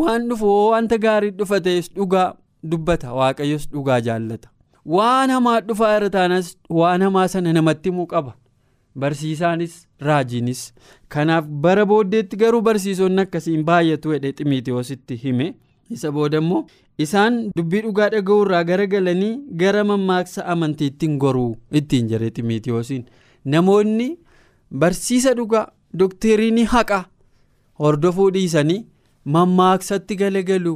waan 0.00 0.28
dhufu 0.28 0.50
wanta 0.72 0.98
gaarii 0.98 1.30
dhufa 1.38 1.60
ta'es 1.60 1.88
dhugaa 1.94 2.34
dubbata. 2.72 3.14
Waaqayyos 3.14 3.68
dhugaa 3.72 4.00
jaallata. 4.00 4.48
Waan 4.96 5.30
hamaa 5.30 5.60
dhufaa 5.60 5.96
irra 5.96 6.10
taanas 6.10 6.52
waan 6.80 7.02
hamaa 7.08 7.28
sana 7.28 7.52
namatti 7.52 7.88
himuu 7.90 8.06
qaba 8.12 8.34
barsiisaanis 8.98 9.74
raajiinis. 10.00 10.62
Kanaaf 11.08 11.44
bara 11.66 11.86
booddeetti 11.86 12.36
garuu 12.36 12.60
barsiisonni 12.68 13.20
akkasiin 13.26 13.64
baay'atu 13.64 14.10
hedhee 14.16 14.32
ximitiyoositti 14.32 15.16
hime. 15.24 15.54
Isa 15.90 16.12
booda 16.12 16.38
immoo 16.38 16.66
isaan 17.04 17.38
dubbii 17.56 17.80
dhugaa 17.84 18.08
dhaga'uu 18.14 18.42
irraa 18.46 18.64
garagalanii 18.64 19.32
gara 19.62 19.84
mammaaksa 19.84 20.44
amantiittiin 20.52 21.16
goruu 21.24 21.56
ittiin 21.80 22.08
jedhe 22.12 22.30
ximitiyoosiin 22.36 23.04
namoonni 23.54 24.06
barsiisa 24.82 25.32
dhugaa 25.38 25.64
doktiriinii 26.02 26.64
haqa 26.74 26.98
hordofuu 27.82 28.28
dhiisanii 28.36 28.78
mammaaksatti 29.36 30.16
galagalu 30.22 30.74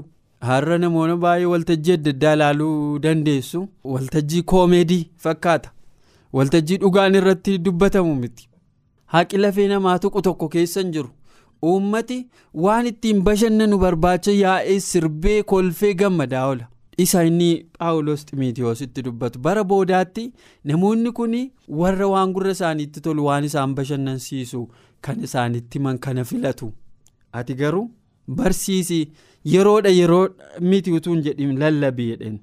har'a 0.48 0.78
namoonni 0.86 1.16
baay'ee 1.26 1.46
waltajjii 1.52 1.94
adda 1.98 2.10
addaa 2.16 2.32
ilaaluu 2.38 2.98
dandeessu. 3.06 3.68
Waltajjii 3.84 4.42
koomeedii 4.42 5.02
fakkaata 5.26 5.70
waltajjii 6.38 6.76
dhugaan 6.82 7.14
irratti 7.20 7.58
dubbatamu 7.64 8.14
miti. 8.20 8.48
Haqi 9.14 9.38
lafee 9.42 9.68
namaa 9.72 9.98
tuqu 10.04 10.22
tokko 10.28 10.48
keessa 10.54 10.80
hin 10.82 10.92
jiru. 10.96 11.10
Uummati 11.70 12.16
waan 12.66 12.86
ittiin 12.92 13.22
bashannanu 13.26 13.78
barbaacha 13.82 14.32
yaa'ee 14.42 14.78
sirbee 14.86 15.42
kolfee 15.52 15.92
gammadaa 16.00 16.46
oola 16.48 16.66
isa 17.04 17.22
inni 17.28 17.50
paawulos 17.78 18.24
ximitiyoositti 18.26 19.02
dubbatu. 19.04 19.38
Bara 19.38 19.64
boodaatti 19.64 20.24
namoonni 20.64 21.12
kun 21.12 21.34
warra 21.82 22.08
waan 22.14 22.32
gurra 22.34 22.50
isaaniitti 22.56 23.00
tolu 23.06 23.24
waan 23.28 23.44
isaan 23.50 23.74
bashannansiisu 23.74 24.60
kan 25.00 25.24
isaanitti 25.28 25.78
himan 25.78 25.98
kana 25.98 26.24
filatu. 26.24 26.72
Ati 27.32 27.54
garuu 27.54 27.90
barsiisi 28.36 29.00
yeroodha 29.54 29.90
yeroo 30.00 30.28
miti 30.60 30.92
utuu 30.98 31.12
hin 31.14 31.22
jedhin 31.24 31.58
lallabii 31.62 32.06
jedheen 32.10 32.38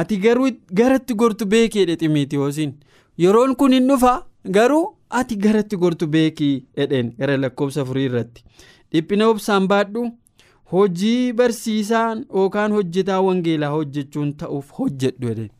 ati 0.00 0.16
garuu 0.24 0.50
garatti 0.80 1.14
gortu 1.22 1.46
beekeedha 1.52 1.96
ximitiyoosiin 2.02 2.74
yeroon 3.18 3.54
kun 3.56 3.72
hin 3.76 3.88
dhufa 3.88 4.12
garuu 4.56 4.84
ati 5.20 5.36
garatti 5.46 5.76
gortu 5.84 6.06
beekii 6.16 6.54
jedheen 6.76 7.12
gara 7.18 7.36
lakkoofsa 7.36 7.80
afurii 7.82 8.04
irratti. 8.10 8.44
Dhiphina 8.92 9.28
obsaan 9.28 9.66
baadhu 9.72 10.04
hojii 10.72 11.32
barsiisaan 11.40 12.24
yookaan 12.34 12.72
hojjetaa 12.78 13.20
wangeelaa 13.28 13.70
hojjechuun 13.76 14.32
ta'uuf 14.42 14.72
hojjedhu 14.78 15.28
jedheen 15.28 15.50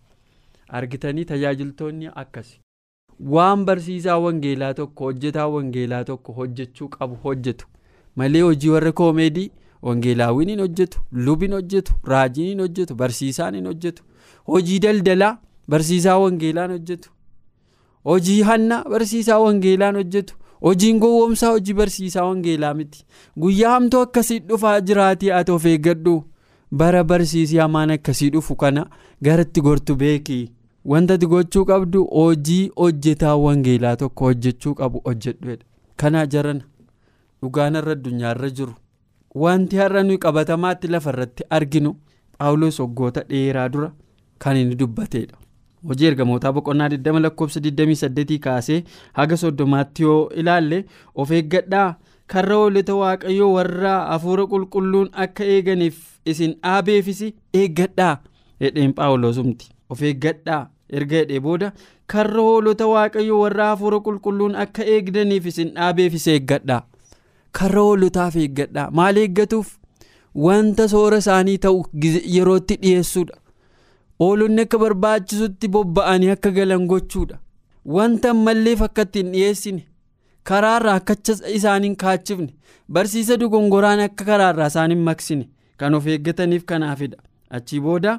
argitanii 0.69 1.25
tajaajiltoonni 1.31 2.09
akkasi. 2.23 2.61
Waan 3.35 3.65
barsiisaa 3.65 4.19
wangeelaa 4.27 4.75
tokko 4.75 5.05
hojjetaa 5.05 5.49
wangeelaa 5.49 6.05
tokko 6.05 6.33
hojjechuu 6.33 6.89
qabu 6.89 7.15
hojjetu. 7.25 7.67
Malee 8.17 8.41
hojii 8.43 8.69
warra 8.77 8.93
koomeedii 8.93 9.51
wangeelaawwiin 9.83 10.49
hin 10.51 10.61
hojjetu 10.61 11.01
lubiin 11.29 11.53
hojjetu 11.53 11.93
raajiin 12.13 12.49
hin 12.49 12.61
hojjetu 12.61 12.95
barsiisaan 13.03 13.55
hin 13.55 13.67
hojjetu. 13.67 14.03
Hojii 14.47 14.79
daldalaa 14.87 15.39
barsiisaa 15.69 16.19
wangeelaan 16.19 16.71
hojjetu 16.77 17.11
hojii 18.05 18.43
hanna 18.43 18.85
barsiisaa 18.91 19.39
wangeelaan 19.39 19.95
hojjetu. 19.97 20.35
Hojiin 20.63 20.99
gowwoomsaa 21.01 21.51
hojii 21.51 21.75
barsiisaa 21.75 22.25
wangeelaa 22.25 22.75
miti. 22.75 23.05
Guyyaa 23.41 23.71
hamtuu 23.73 24.01
akkasii 24.01 24.39
dhufaa 24.39 24.81
jiraatii 24.81 25.31
ati 25.31 25.53
of 25.53 25.67
eeggadhu. 25.67 26.25
Bara 26.71 27.05
barsiisii 27.05 27.57
hamaan 27.59 27.91
akkasii 27.91 28.31
dhufu 28.31 28.57
kana 28.57 28.87
garatti 29.23 29.61
gortu 29.61 29.97
beekii 29.97 30.51
wanta 30.85 31.15
ati 31.15 31.27
gochuu 31.27 31.65
qabdu 31.65 32.05
hojii 32.05 32.71
hojjetaa 32.77 33.37
wangeelaa 33.37 33.97
tokko 33.97 34.25
hojjechuu 34.25 34.75
qabu 34.75 35.01
hojjedhu 35.05 35.57
kana 35.97 36.27
jarana 36.27 36.61
dhugaan 37.43 37.75
irra 37.77 37.93
addunyaarra 37.93 38.51
jiru. 38.51 38.75
Wanti 39.35 39.77
har'a 39.77 40.03
nuyi 40.03 40.19
qabatamaatti 40.19 40.89
lafarratti 40.89 41.45
arginu 41.51 41.95
paawulos 42.39 42.81
waggoota 42.81 43.23
dheeraa 43.31 43.69
dura 43.69 43.93
kan 44.39 44.57
inni 44.57 44.75
dubbateedha. 44.75 45.37
Hojii 45.89 46.07
ergamootaa 46.11 46.53
boqonnaa 46.53 46.89
20 46.89 47.21
lakkoofsa 47.27 47.61
28 47.61 48.39
kaasee 48.47 48.83
haga 49.13 49.37
soddomaatti 49.37 50.03
yoo 50.03 50.31
ilaalle 50.43 50.85
of 51.15 51.31
eeggadhaa? 51.31 51.95
Karra 52.27 52.57
hoolota 52.57 52.95
waaqayyoo 53.01 53.53
warra 53.55 53.95
hafuura 54.11 54.47
qulqulluun 54.53 55.09
akka 55.25 55.45
eeganiif 55.45 55.97
isin 56.27 56.55
dhaabeefis 56.63 57.21
eeggadhaa? 57.55 58.15
Jedheen 58.61 58.95
paawulosumti 58.95 59.71
of 59.91 60.03
eeggadhaa? 60.03 60.63
Erga 60.93 61.17
jedhee 61.17 61.41
booda 61.41 61.73
karra 62.13 62.43
hoolota 62.49 62.87
waaqayyoo 62.87 63.41
warra 63.43 63.67
hafuura 63.71 64.01
qulqulluun 64.09 64.57
akka 64.65 64.83
eegdaniif 64.97 65.47
isin 65.53 65.71
dhaabeefis 65.77 66.27
eeggadhaa? 66.35 66.83
Karra 67.59 67.81
hoolotaaf 67.87 68.37
eeggadhaa? 68.37 68.91
Maal 68.91 69.17
eeggatuuf? 69.17 69.69
Wanta 70.45 70.89
soora 70.89 71.17
isaanii 71.23 71.59
ta'u 71.59 71.85
yerootti 72.37 72.77
dhiyeessuudha. 72.83 73.37
Oolonni 74.21 74.63
akka 74.67 74.79
barbaachisutti 74.79 75.69
bobba'anii 75.69 76.31
akka 76.37 76.51
galan 76.51 76.87
gochuudha. 76.87 77.39
Wanta 77.85 78.31
ammalleef 78.31 78.83
akka 78.83 79.03
ittiin 79.03 79.33
dhiyeessine 79.33 79.83
karaarraa 80.51 80.95
akka 81.01 81.15
isaaniin 81.59 81.97
kaachifne 81.97 82.55
barsiisa 82.93 83.37
dogongoraan 83.41 84.01
akka 84.07 84.25
karaarraa 84.31 84.67
isaaniin 84.73 85.03
maksine 85.09 85.49
kan 85.77 85.95
of 85.95 86.07
eeggataniif 86.07 86.65
kanaafidha 86.71 87.17
achii 87.59 87.81
booda 87.81 88.15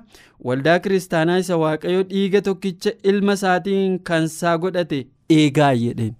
waldaa 0.50 0.80
kiristaanaa 0.80 1.38
isa 1.44 1.58
waaqayyo 1.64 2.04
dhiiga 2.12 2.42
tokkicha 2.48 2.92
ilma 3.04 3.34
isaatiin 3.40 4.00
kansaa 4.10 4.58
godhate 4.58 5.08
eegaa 5.40 5.74
jedheen. 5.76 6.14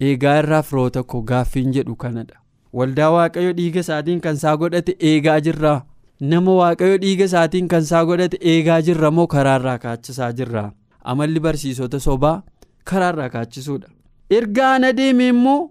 Eegaa 0.00 0.38
irraa 0.38 0.62
firoota 0.62 1.02
koo 1.02 1.22
gaaffiin 1.22 1.72
jedhu 1.74 1.96
kanadha. 1.96 2.36
Waldaa 2.72 3.10
waaqayyo 3.10 3.52
dhiiga 3.58 3.80
isaatiin 3.80 4.20
kansaa 4.20 4.56
godhate 4.56 4.96
eegaa 5.10 5.40
jirraa. 5.40 5.78
Nama 6.20 6.54
waaqayyo 6.58 6.98
dhiiga 7.04 7.24
isaatiin 7.30 7.68
kansaa 7.68 8.04
godhate 8.10 8.38
eegaa 8.52 8.80
jirra 8.88 9.10
moo 9.10 9.26
karaarraa 9.34 9.78
kaachisaa 9.78 10.32
jirra? 10.32 10.72
Amalli 11.04 11.40
barsiisota 11.40 12.00
sobaa 12.00 12.42
karaarraa 12.84 13.28
kaachisuudha. 13.34 13.88
Erga 14.30 14.72
ana 14.74 14.92
deeme 14.92 15.28
immoo 15.28 15.70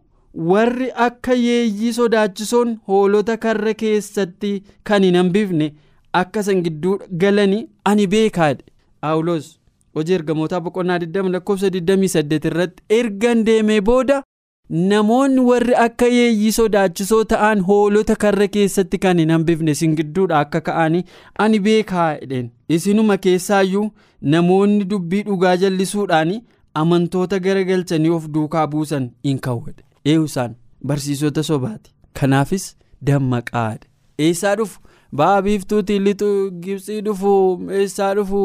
warri 0.52 0.92
akka 1.08 1.34
yeeyyii 1.34 1.94
sodaachisoon 1.98 2.78
hoolota 2.88 3.38
karra 3.38 3.74
keessatti 3.82 4.54
kan 4.84 5.04
hin 5.04 5.16
hambifne 5.22 5.74
akka 6.22 6.44
san 6.44 6.64
gidduu 6.64 7.00
galanii 7.24 7.68
ani 7.86 8.08
beekaadhe. 8.08 8.64
Paawulos 9.02 9.50
hojii 9.96 10.14
ergamootaa 10.20 10.60
boqonnaa 10.62 10.98
20 10.98 11.32
lakkoofsa 11.34 11.68
28 11.80 12.48
irratti 12.52 12.84
ergan 13.00 13.44
deemee 13.50 13.82
booda 13.90 14.22
namoonni 14.70 15.42
warri 15.48 15.76
akka 15.86 16.06
yeeyyii 16.08 16.52
sodaachisoo 16.58 17.24
ta'an 17.34 17.62
hoolota 17.68 18.16
karra 18.24 18.48
keessatti 18.56 18.98
kan 19.04 19.20
hin 19.20 19.30
hambifne 19.36 19.72
isin 19.78 19.96
gidduudha 20.00 20.40
akka 20.40 20.62
ka'anii 20.70 21.04
ani 21.46 21.60
beekaa? 21.60 22.08
jedheen. 22.22 22.50
Isinuma 22.70 23.18
keessaayyuu 23.18 23.90
namoonni 24.22 24.86
dubbii 24.94 25.24
dhugaa 25.28 25.56
jallisuudhaan 25.64 26.34
amantoota 26.74 27.40
garagalchanii 27.40 28.10
of 28.18 28.28
duukaa 28.38 28.68
buusan 28.68 29.10
hin 29.30 29.40
kawwadhe 29.40 29.84
eeyyusaan 30.06 30.56
barsiisota 30.86 31.44
sobaati. 31.44 31.92
Kanaafis 32.20 32.68
dammaqaadha 33.06 33.88
eessaa 34.20 34.56
dhufu? 34.56 34.80
Ba'a 35.16 35.42
biiftuutiin 35.42 36.04
lixu 36.04 36.28
gibsii 36.62 37.02
dhufu 37.02 37.32
eessaa 37.80 38.14
dhufu 38.16 38.40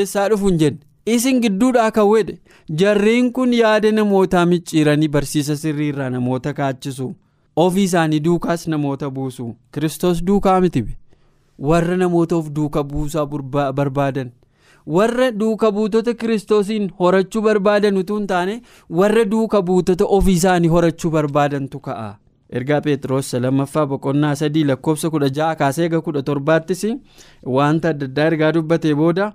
eessaa 0.00 0.28
dhufu 0.32 0.48
hin 0.48 0.58
jenne 0.62 0.78
isin 1.06 1.40
gidduudhaa 1.40 1.90
kawwedhe 1.90 2.38
jarreen 2.82 3.32
kun 3.32 3.52
yaada 3.54 3.92
namootaa 3.92 4.46
micciiranii 4.46 5.08
barsiisa 5.08 5.56
sirriirraa 5.56 6.10
namoota 6.10 6.52
kaachisu 6.54 7.14
ofii 7.56 7.82
isaanii 7.84 8.20
duukaas 8.20 8.66
namoota 8.68 9.10
buusu. 9.10 9.54
Kiristoos 9.72 10.24
duukaa 10.24 10.60
mitibe 10.60 10.96
warra 11.58 11.96
namoota 11.96 12.36
of 12.36 12.50
duuka 12.50 12.82
buusaa 12.82 13.26
barbaadan. 13.72 14.30
Warra 14.86 15.30
duuka 15.32 15.70
buutota 15.72 16.14
kiristoosiin 16.14 16.90
horachuu 16.98 17.42
barbaadan 17.42 17.96
utuu 17.96 18.16
hin 18.18 18.26
taane 18.26 18.62
warra 18.90 19.24
duuka 19.24 19.62
buutota 19.62 20.04
ofii 20.04 20.32
isaanii 20.34 20.68
horachuu 20.68 21.10
barbaadantu 21.10 21.80
ka'a. 21.80 22.16
Ergaa 22.58 22.80
pheexroos 22.84 23.32
lammaffaa 23.44 23.86
boqonnaa 23.90 24.34
sadii 24.40 24.64
lakkoofsa 24.70 25.10
kudha 25.14 25.28
ja'a 25.38 25.58
kaasee 25.60 25.84
eega 25.88 26.00
kudha 26.06 26.22
torbaattis 26.28 26.82
wanta 27.56 27.92
adda 27.92 28.06
addaa 28.10 28.26
ergaa 28.32 28.52
dubbatee 28.56 28.94
booda 29.02 29.26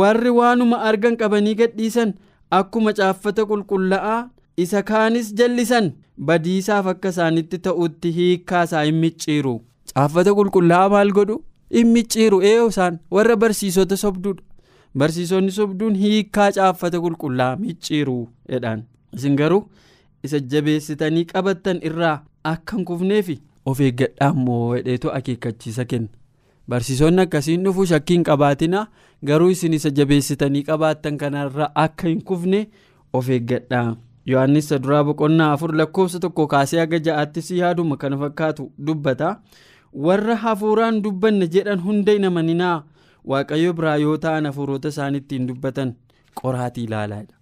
warri 0.00 0.30
waanuma 0.40 0.82
argan 0.90 1.16
qabanii 1.22 1.54
gadhiisan 1.62 2.14
akkuma 2.60 2.92
caaffata 3.00 3.48
qulqullaa'aa 3.50 4.20
isa 4.56 4.82
kaanis 4.82 5.34
jallisan. 5.34 5.92
Badiisaaf 6.28 6.86
akka 6.92 7.08
isaanitti 7.14 7.58
ta'utti 7.66 8.10
hiikkaa 8.16 8.62
isaa 8.68 8.82
hin 8.84 8.98
micciiru. 9.04 9.54
Caaffata 9.94 10.34
qulqullaa'aa 10.38 10.88
maal 10.94 11.12
godhu? 11.18 11.36
Hin 11.74 11.88
micciiru 11.94 12.40
isaan? 12.48 12.98
Warra 13.10 13.36
barsiisota 13.36 13.96
sobduudha. 13.96 14.42
Barsiisonni 14.98 15.50
sobduun 15.50 15.94
hiikkaa 16.02 16.50
caaffata 16.58 17.00
qulqullaa'aa 17.04 17.56
micciiru 17.62 18.16
jedhaan 18.52 18.84
isin 19.16 19.36
garuu 19.40 19.62
isa 20.24 20.38
jabeessitanii 20.52 21.24
qabattan 21.32 21.80
irraa 21.90 22.16
akka 22.50 22.76
hin 22.76 22.84
kufneefi 22.84 23.40
of 23.66 23.80
eeggadhaa 23.80 24.30
immoo 24.34 24.74
hedheetu 24.74 25.12
akeekkachiisa 25.18 25.84
kenna. 25.84 26.08
Barsiisonni 26.68 27.22
akkasiin 27.22 27.64
dhufu 27.64 27.86
shakkii 27.86 28.14
hin 28.16 28.24
qabaatina 28.28 28.86
garuu 29.30 29.50
isin 29.50 29.72
isa 29.78 29.90
jabeessitanii 29.90 30.62
qabaattan 30.68 31.18
kanarraa 31.18 31.70
akka 31.84 32.08
hin 32.08 32.22
kufne 32.30 32.60
of 33.12 33.28
eeggadhaa 33.36 33.96
yohannis 34.26 34.70
duraa 34.86 35.02
boqonnaa 35.04 35.52
afur 35.52 35.74
lakkoofsa 35.80 36.20
tokko 36.24 36.46
kaasee 36.54 36.80
haga 36.80 36.98
ja'aattis 37.08 37.50
yaaduma 37.58 37.96
kana 37.96 38.18
fakkaatu 38.18 38.70
dubbata. 38.86 39.36
Warra 40.06 40.36
hafuuraan 40.46 41.02
dubbanne 41.04 41.46
jedhan 41.54 41.80
hunda 41.86 42.12
hin 42.12 42.24
amaninaa 42.24 42.76
waaqayyo 43.30 43.72
biraa 43.80 43.96
yoo 44.02 44.16
ta'an 44.26 44.46
hafuurota 44.46 44.88
isaaniittiin 44.94 45.46
dubbatan 45.48 45.94
qoraatii 46.42 46.84
ilaalaadha 46.84 47.34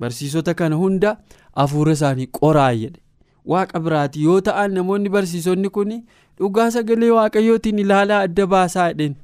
barsiisota 0.00 0.54
kana 0.60 0.76
hunda 0.82 1.16
hafuura 1.56 1.92
isaanii 1.98 2.26
qoraa 2.38 2.72
jedhe 2.74 3.01
waaqa 3.46 3.80
biraati. 3.80 4.22
Yoo 4.24 4.40
ta'an 4.40 4.72
namoonni 4.74 5.08
barsiisonni 5.08 5.68
kun 5.70 6.02
dhugaa 6.38 6.70
sagalee 6.70 7.10
waaqayyootiin 7.10 7.78
ilaalaa 7.78 8.20
adda 8.28 8.46
baasaa 8.46 8.88
jedheen 8.92 9.14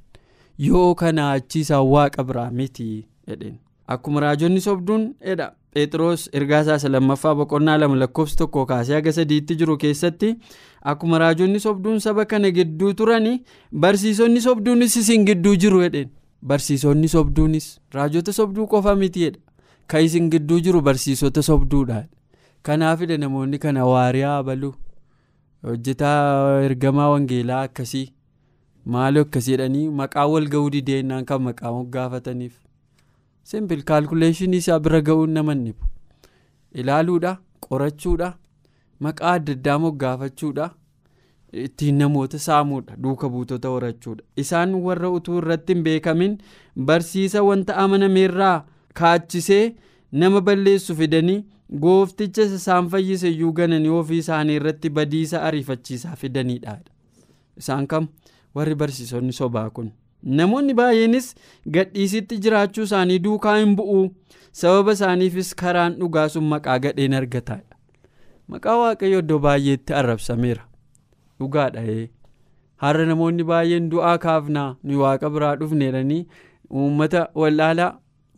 yoo 0.58 0.94
kana 0.94 1.30
achiisaan 1.32 1.86
waaqa 1.94 2.24
biraa 2.24 2.50
miti 2.50 3.06
jedheen 3.28 3.54
akkuma 3.94 4.20
raajonni 4.20 4.60
sobduun 4.60 5.06
jedha 5.26 5.46
phexros 5.74 6.28
ergaa 6.40 6.60
isaa 6.66 6.88
lammaffaa 6.94 7.34
boqonnaa 7.38 7.78
lama 7.78 7.96
lakkoofsi 8.02 8.36
tokko 8.40 8.66
kaasee 8.66 8.94
haga 8.98 9.12
sadiitti 9.18 9.54
jiru 9.62 9.76
keessatti 9.84 10.30
akkuma 10.92 11.18
raajonni 11.22 11.60
sobduun 11.66 12.00
saba 12.06 12.24
kana 12.32 12.50
gidduu 12.58 12.92
turani 13.00 13.34
barsiisonni 13.84 14.40
sobduunis 14.46 14.96
isin 15.02 15.24
gidduu 15.30 15.56
jiru 15.64 15.80
jedheen 15.86 16.08
barsiisonni 16.52 17.08
sobduunis 17.14 17.66
raajota 17.94 18.32
sobduu 18.32 18.66
qofa 18.74 18.94
miti 19.02 19.20
jedha 19.24 19.40
kan 19.86 20.04
isin 20.04 20.30
gidduu 20.30 20.60
jiru 20.66 20.80
barsiisota 20.90 21.42
sobduudha 21.50 22.04
kanaafidha 22.62 23.16
namoonni 23.24 23.58
kana 23.64 23.84
waariyaa 23.86 24.38
abaluu 24.38 24.74
hojjetaa 25.68 26.60
ergamaa 26.68 27.08
wangeelaa 27.14 27.60
akkasii 27.68 28.06
maaloo 28.94 29.22
akkasii 29.26 29.52
jedhanii 29.56 29.88
maqaa 30.00 30.26
wal 30.32 30.48
ga'uu 30.54 30.70
dideennaan 30.76 31.24
kan 31.30 31.42
maqaa 31.48 31.72
moggaafataniif 31.78 32.54
simpil 33.52 33.82
kaalkuleeshinii 33.90 34.62
isaa 34.64 34.78
bira 34.86 35.00
ga'uun 35.10 35.30
naman 35.38 35.64
dhibu 35.64 35.84
ilaaluudha 36.82 37.32
qorachuudha 37.68 38.28
maqaa 39.06 39.32
adda 39.40 39.52
addaa 39.58 39.78
moggaafachuudha 39.86 40.70
ittiin 41.66 41.98
namoota 42.04 42.38
saamuudha 42.46 42.96
duuka 43.02 43.28
buutota 43.34 43.68
horachuudha. 43.74 44.22
Isaan 44.42 44.74
warra 44.86 45.10
utuu 45.18 45.38
irratti 45.42 45.72
hin 45.74 45.82
beekamin 45.84 46.34
barsiisa 46.90 47.42
wanta 47.42 47.76
amanameerraa 47.84 48.56
kaachisee 49.00 49.62
nama 50.22 50.40
balleessu 50.48 50.96
fidanii 50.98 51.38
goofticha 51.70 52.42
isaan 52.42 52.88
fayyise 52.88 53.28
iyyuu 53.30 53.52
gananii 53.52 53.88
ofii 53.88 54.18
isaanii 54.18 54.54
irratti 54.56 54.90
badiisa 54.90 55.42
ariifachiisaa 55.42 56.16
fidaniidha. 56.16 56.78
Isaan 57.56 57.86
kam? 57.86 58.08
Warri 58.54 58.74
barsiisonni 58.74 59.32
sobaa 59.32 59.70
kun. 59.70 59.90
Namoonni 60.22 60.74
baay'eenis 60.74 61.34
gadhiisitti 61.70 62.38
jiraachuu 62.38 62.82
isaanii 62.88 63.18
duukaa 63.24 63.56
hin 63.58 63.76
bu'u. 63.76 64.10
Sababa 64.52 64.92
isaaniifis 64.92 65.54
karaan 65.54 65.94
dhugaa 66.00 66.28
sun 66.28 66.44
maqaa 66.52 66.78
gadheen 66.78 67.14
argataadha 67.14 67.76
maqaa 68.48 68.76
waaqayyo 68.80 69.18
iddoo 69.24 69.38
baay'eetti 69.38 69.94
arrabsameera. 69.94 70.62
Dhugaadha 71.40 71.82
har'a 72.84 73.06
namoonni 73.06 73.44
baay'een 73.44 73.90
du'aa 73.90 74.18
kaafnaa. 74.18 74.76
Nuyi 74.82 74.96
waaqa 75.04 75.30
biraa 75.30 75.56
dhufneedhanii 75.60 76.26
uummata 76.70 77.28
wallaalaa 77.34 77.92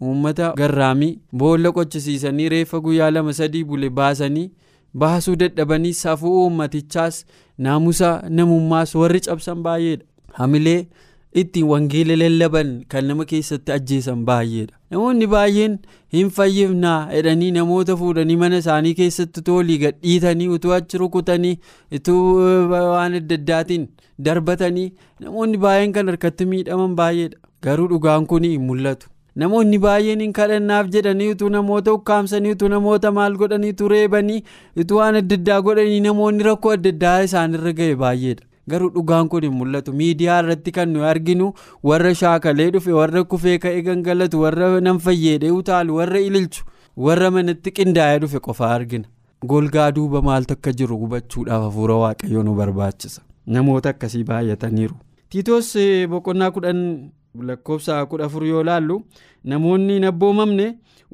uummata 0.09 0.53
garraamii 0.63 1.13
boolla 1.43 1.73
qochisiisanii 1.79 2.49
reeffa 2.55 2.81
guyyaa 2.87 3.11
lama 3.17 3.33
sadii 3.41 3.65
bule 3.73 3.91
baasanii 4.01 4.51
baasuu 5.03 5.37
dadhabanii 5.43 5.93
safuu 6.05 6.35
uummatichaas 6.45 7.25
naamusa 7.67 8.11
namummaas 8.39 8.95
warri 9.03 9.21
cabsan 9.27 9.63
baay'eedha 9.67 10.05
hamilee 10.39 10.81
ittiin 11.43 11.67
wangeela 11.73 12.17
lallaban 12.23 12.71
kan 12.95 13.05
nama 13.11 13.25
keessatti 13.33 13.73
ajjeesan 13.77 14.25
baay'eedha 14.31 14.75
namoonni 14.95 15.27
baay'een 15.35 15.77
hin 16.17 16.31
fayyifnaa 16.39 16.97
jedhanii 17.13 17.51
namoota 17.59 17.97
fuudhanii 18.01 18.37
mana 18.43 18.59
isaanii 18.65 18.95
keessatti 19.03 19.43
toolii 19.51 19.79
gadhiitanii 19.85 20.49
utuu 20.57 20.73
achi 20.79 20.99
rukutanii 21.05 21.55
utuu 22.01 22.25
waan 22.73 23.15
adda 23.21 23.35
addaatiin 23.43 23.87
darbatanii 24.29 24.89
namoonni 25.21 25.59
baay'een 25.69 25.93
kan 25.99 26.09
harkatti 26.15 26.47
miidhaman 26.55 26.97
baay'eedha 27.03 27.39
garuu 27.69 27.89
dhugaan 27.95 28.27
kun 28.27 28.45
hin 28.53 28.61
mul'atu. 28.71 29.09
Namoonni 29.43 29.79
baay'een 29.87 30.21
hin 30.25 30.33
kadhannaaf 30.39 30.89
jedhanii 30.95 31.29
utuu 31.35 31.49
namoota 31.57 31.93
ukkaamsanii 31.99 32.53
utuu 32.57 32.69
namoota 32.75 33.13
maal 33.19 33.37
godhanii 33.43 33.71
utuu 33.75 33.89
reebanii 33.93 34.39
utuu 34.85 34.97
waan 35.01 35.17
adda 35.21 35.35
addaa 35.41 35.61
godhanii 35.69 36.01
namoonni 36.07 36.43
rakkoo 36.49 36.73
adda 36.79 36.89
addaa 36.95 37.19
isaanirra 37.29 37.73
ga'e 37.83 37.95
baay'eedha 38.03 38.45
garuu 38.71 38.91
dhugaan 38.97 39.29
kun 39.29 39.43
hin 39.43 39.53
mul'atu. 39.61 39.93
Miidiyaa 40.01 40.39
irratti 40.43 40.73
kan 40.73 40.89
nuyi 40.97 41.07
arginu 41.13 41.53
warra 41.91 42.13
shaakalee 42.21 42.71
dhufe 42.75 42.93
warra 42.99 43.25
kufee 43.33 43.57
ka'ee 43.65 43.81
gangalatu 43.87 44.41
warra 44.43 44.69
nan 44.89 44.99
fayyadee 45.07 45.51
utaalu 45.61 45.97
warra 46.01 46.21
ililchu 46.27 46.65
warra 47.07 47.31
manatti 47.37 47.71
qindaa'ee 47.79 48.19
dhufe 48.25 48.39
qofaa 48.49 48.71
argina. 48.75 49.09
Golgaa 49.53 49.91
duuba 49.97 50.23
maaltu 50.23 50.53
akka 50.59 50.73
jiru 50.83 50.99
hubachuudhaaf 51.03 51.63
hafuura 51.69 51.95
waaqayyoo 52.03 52.43
nu 52.49 52.55
barbaachisa. 52.61 53.23
Namoota 53.47 53.89
akkasii 53.95 54.25
baay'ataniiru. 54.31 54.95
Tiitoos 55.31 55.73
boqonnaa 56.15 56.51
kudhan 56.51 56.81
lakkoofsa 57.49 58.07
kudha 58.13 58.25
afur 58.31 58.45
yoo 58.47 58.63
laallu 58.69 58.97
namoonni 59.53 59.95
hin 59.99 60.05
abboomamne 60.13 60.67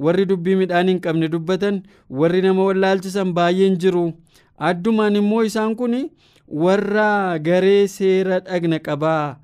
warri 0.04 0.24
dubbii 0.30 0.56
midhaan 0.62 0.88
hin 0.92 1.00
qabne 1.06 1.28
dubbatan 1.34 1.82
warri 2.20 2.42
nama 2.46 2.64
wallaalchisan 2.68 3.32
baay'een 3.38 3.76
jiru 3.84 4.04
addumaan 4.70 5.16
immoo 5.22 5.42
isaan 5.50 5.74
kun 5.80 5.96
warra 6.64 7.38
garee 7.48 7.86
seera 7.94 8.40
dhagna 8.48 8.78
qabaa 8.88 9.36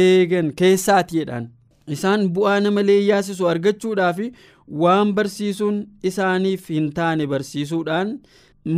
eegan 0.00 0.50
keessaatiidhaan 0.62 1.46
isaan 1.96 2.28
bu'aa 2.38 2.58
nama 2.66 2.82
leeyyaasisu 2.90 3.48
argachuudhaaf 3.52 4.18
waan 4.82 5.12
barsiisuun 5.18 5.78
isaaniif 6.10 6.68
hin 6.76 6.90
taane 6.98 7.26
barsiisuudhaan 7.32 8.12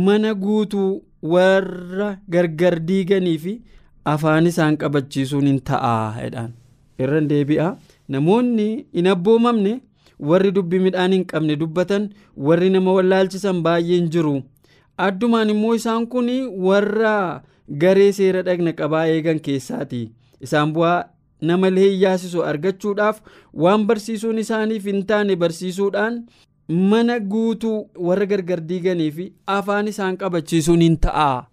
mana 0.07 0.33
guutuu 0.45 0.89
warra 1.33 2.09
gargar 2.35 2.75
diiganii 2.91 3.37
fi 3.45 3.53
afaan 4.13 4.47
isaan 4.51 4.77
qabachiisuun 4.81 5.45
hin 5.51 5.59
ta'aa 5.69 6.15
jedhaan. 6.21 6.51
Irra 6.99 7.21
deebi'a. 7.31 7.67
Namoonni 8.09 8.67
hin 8.93 9.07
abboomamne 9.13 9.73
warri 10.29 10.51
dubbii 10.51 10.79
midhaan 10.85 11.11
hin 11.17 11.25
qabne 11.31 11.55
dubbatan 11.63 12.09
warri 12.49 12.69
nama 12.69 12.93
wallaalchisan 12.99 13.61
baay'een 13.67 14.09
jiru. 14.15 14.41
Addumaan 14.97 15.49
immoo 15.53 15.75
isaan 15.75 16.07
kun 16.07 16.29
warra 16.69 17.43
garee 17.83 18.11
seera 18.19 18.41
dhagna 18.47 18.73
qabaa 18.73 19.05
eegan 19.13 19.39
keessaati. 19.47 20.01
Isaan 20.41 20.73
bu'aa 20.73 21.03
nama 21.41 21.69
leeyyaasisu 21.69 22.43
argachuudhaaf 22.51 23.21
waan 23.53 23.85
barsiisuun 23.87 24.39
isaaniif 24.43 24.85
hin 24.89 25.03
taane 25.11 25.35
barsiisuudhaan 25.43 26.23
mana 26.93 27.19
guutuu 27.33 27.75
warra 28.07 28.25
gargar 28.31 28.59
diiganii 28.69 29.11
fi 29.17 29.25
afaan 29.57 29.87
isaan 29.93 30.17
qabachiisuun 30.23 30.81
hin 30.85 30.97
ta'aa 31.05 31.45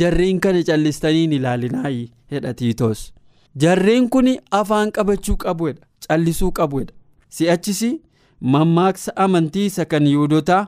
jarreen 0.00 0.40
kana 0.40 0.62
callistanii 0.68 1.22
hin 1.26 1.32
ilaalinaayi. 1.38 2.04
Jedha 2.32 2.54
tiitoos 2.54 3.12
jarreen 3.56 4.08
kun 4.08 4.28
afaan 4.50 4.92
qabachuu 4.92 5.36
qabuudha 5.36 5.82
callisuu 6.08 6.52
qabuudha 6.52 6.92
si'achis 7.28 7.82
mammaaksa 8.40 9.16
amantii 9.16 9.66
isa 9.66 9.84
kan 9.84 10.06
yihudotaa 10.06 10.66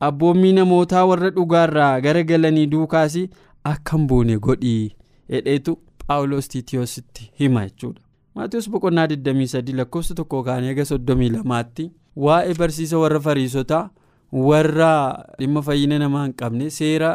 abboommii 0.00 0.52
namootaa 0.52 1.04
warra 1.10 1.30
dhugaarraa 1.30 2.00
gara 2.00 2.22
galanii 2.22 2.66
duukaas 2.66 3.16
akka 3.64 3.96
hin 3.96 4.06
buune 4.06 4.38
godhii 4.38 4.96
hedheetu 5.34 5.78
paawuloos 6.06 6.48
tiitiyoositti 6.48 7.30
hima 7.40 7.64
jechuudha 7.68 8.00
maatiyoos 8.34 8.70
boqonnaa 8.70 9.06
23 9.06 9.76
lakkoofsa 9.76 10.14
tokko 10.14 10.42
kaanii 10.48 10.68
eega 10.68 10.82
32tti 10.82 11.90
waa'ee 12.26 12.54
barsiisa 12.58 12.98
warra 12.98 13.20
fariisotaa 13.20 13.88
warra 14.32 15.24
dhimma 15.38 15.62
fayyina 15.62 15.98
namaa 15.98 16.24
hin 16.24 16.34
qabne 16.42 16.70
seera 16.70 17.10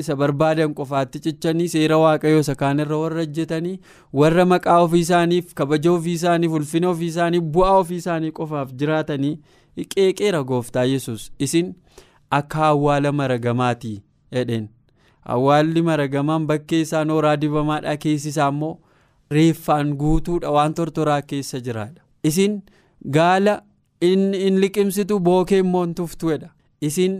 isa 0.00 0.16
barbaadan 0.16 0.74
qofaatti 0.74 1.20
cichanii 1.26 1.68
seera 1.74 1.98
waaqayyoo 2.02 2.40
isa 2.44 2.54
kaanirra 2.62 2.96
warra 3.02 3.20
hojjetanii 3.24 3.78
warra 4.22 4.44
maqaa 4.52 4.78
ofii 4.86 5.00
isaaniif 5.06 5.52
kabaja 5.60 5.92
ofii 5.92 6.12
isaaniif 6.20 6.52
ulfina 6.60 6.88
ofii 6.94 7.06
isaaniif 7.12 7.42
bu'aa 7.56 7.76
ofii 7.82 7.96
isaanii 8.04 8.30
qofaaf 8.40 8.72
jiraatanii 8.82 9.34
qeeqeera 9.94 10.42
gooftaa 10.50 10.84
yesus 10.94 11.30
isin 11.46 11.74
akka 12.40 12.64
awwaala 12.72 13.12
maragamaati 13.12 13.94
jedheen. 14.32 14.68
Awwaalli 15.34 15.82
maragamaan 15.82 16.46
bakkee 16.46 16.80
isaa 16.80 17.04
nooraa 17.04 17.36
dibamaadha 17.40 17.96
keessi 18.04 18.28
isaa 18.34 18.48
immoo 18.52 18.78
reeffaan 19.36 19.94
guutuudha 20.02 20.50
waan 20.56 20.74
tortoraa 20.74 21.22
keessa 21.22 21.60
jiraadha. 21.60 22.00
Isin 22.24 22.62
gaala 23.16 23.62
in 24.00 24.60
liqimsitu 24.60 25.18
bookee 25.20 25.58
immoo 25.64 25.84
hin 25.84 25.94
tuftuedha 25.94 26.48
isin 26.90 27.16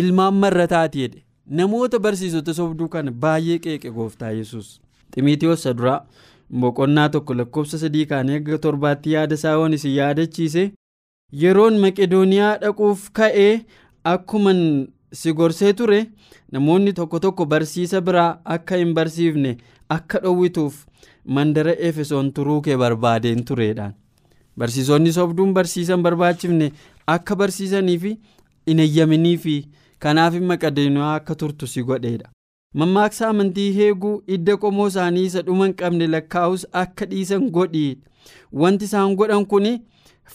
ilmaan 0.00 0.34
marrataati 0.44 0.98
jedhe 1.04 1.22
namoota 1.46 1.98
barsiisota 1.98 2.54
sobduu 2.54 2.88
kana 2.88 3.10
baay'ee 3.24 3.58
qeeqe 3.66 3.90
gooftaa 3.96 4.30
yesus 4.38 4.80
ximiitiyoos 5.14 5.66
duraa 5.78 5.98
boqonnaa 6.60 7.08
tokko 7.08 7.34
lakkoofsa 7.40 7.78
sadii 7.78 8.06
kaanii 8.12 8.36
akka 8.40 8.58
torbaatti 8.66 9.12
yaada 9.12 9.34
isaa 9.40 9.58
waan 9.58 9.72
isin 9.78 9.94
yaadachiise 9.96 10.64
yeroon 11.42 11.78
maqedooniyaa 11.84 12.54
dhaquuf 12.64 13.10
ka'ee 13.20 13.52
akkuman 14.14 14.62
si 15.20 15.32
gorsee 15.32 15.72
ture 15.80 16.00
namoonni 16.52 16.92
tokko 16.92 17.20
tokko 17.26 17.46
barsiisa 17.52 18.00
biraa 18.08 18.30
akka 18.56 18.76
hin 18.82 18.94
barsiifne 18.94 19.56
akka 19.98 20.18
dhowwituuf 20.24 20.80
mandara 21.36 21.72
efesoon 21.88 22.32
turuu 22.32 22.60
kee 22.60 22.76
barbaadeen 22.76 23.44
tureedhaan. 23.44 23.94
Barsiisonni 24.58 25.12
sobduun 25.12 25.52
barsiisan 25.54 26.02
barbaachifne 26.02 26.72
akka 27.06 27.36
barsiisanii 27.36 27.98
fi 27.98 28.12
hin 28.68 28.78
eeyyaminii 28.84 29.36
fi 29.44 29.54
kanaaf 30.06 30.34
maqedooniyaa 30.52 31.14
akka 31.20 31.34
turtu 31.42 31.66
si 31.74 31.82
godheedha. 31.90 32.28
Mammaaksa 32.80 33.28
amantii 33.28 33.72
heeguu 33.78 34.14
idda 34.36 34.56
qomoo 34.62 34.86
isaanii 34.92 35.24
isa 35.30 35.42
dhuma 35.48 35.66
hin 35.66 35.74
qabne 35.82 36.06
lakkaa'us 36.14 36.66
akka 36.82 37.06
dhiisan 37.10 37.50
godhii 37.58 37.92
wanti 38.62 38.84
isaan 38.90 39.14
godhan 39.20 39.46
kun 39.52 39.68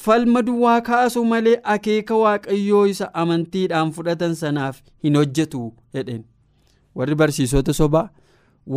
falma 0.06 0.42
duwwaa 0.48 0.80
kaasuu 0.88 1.26
malee 1.34 1.58
akeeka 1.74 2.16
waaqayyoo 2.24 2.86
isa 2.94 3.10
amantiidhaan 3.24 3.92
fudhatan 3.98 4.36
sanaaf 4.42 4.82
hin 5.04 5.16
hojjetu 5.22 5.64
jedheen. 5.94 6.24
Warri 6.96 7.16
barsiisota 7.16 7.74
sobaa 7.74 8.10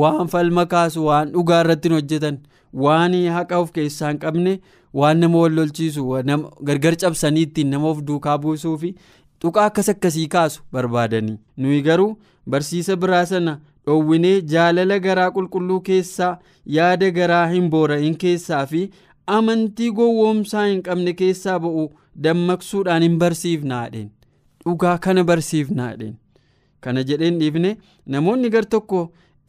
waan 0.01 0.29
falma 0.35 0.67
kaasu 0.67 1.07
waan 1.07 1.33
dhugaa 1.33 1.61
irratti 1.65 1.89
hin 1.89 1.97
hojjetan 1.99 2.39
waan 2.85 3.15
haqa 3.39 3.59
of 3.65 3.73
keessaa 3.79 4.09
hin 4.13 4.19
qabne 4.27 4.61
waan 5.01 5.19
nama 5.25 5.39
wal 5.43 5.55
lolchiisu 5.61 6.05
gargar 6.71 6.97
cabsanii 7.03 7.43
ittiin 7.49 7.71
nama 7.77 7.89
of 7.91 8.01
duukaa 8.11 8.39
buusuu 8.39 8.77
fi 8.79 8.95
tuqaa 9.45 9.65
akkas 9.71 9.89
akkasii 9.93 10.27
kaasu 10.35 10.63
barbaadanii. 10.73 11.39
Nuyi 11.57 11.83
garuu 11.89 12.17
barsiisa 12.55 12.97
biraa 13.05 13.25
sana 13.33 13.59
dhoowwinee 13.87 14.41
jaalala 14.55 14.99
garaa 15.07 15.31
qulqulluu 15.37 15.81
keessaa 15.89 16.39
yaada 16.77 17.11
garaa 17.19 17.47
hin 17.55 17.69
boora'in 17.75 18.17
keessaa 18.25 18.65
fi 18.73 18.83
amantii 19.39 19.91
gowwoomsaa 19.99 20.67
hin 20.71 20.83
qabne 20.89 21.13
keessaa 21.23 21.59
ba'u 21.67 21.89
dammaqsuudhaan 22.27 23.03
hin 23.09 23.19
barsiifnaadheen. 23.25 24.09
Dhugaa 24.65 24.99
kana 25.07 25.25
barsiifnaadheen. 25.33 26.15
Kana 26.81 27.03
jedheen 27.11 27.39
dhiifne 27.41 27.77
namoonni 28.15 28.51
gar 28.57 28.65
tokko 28.75 29.01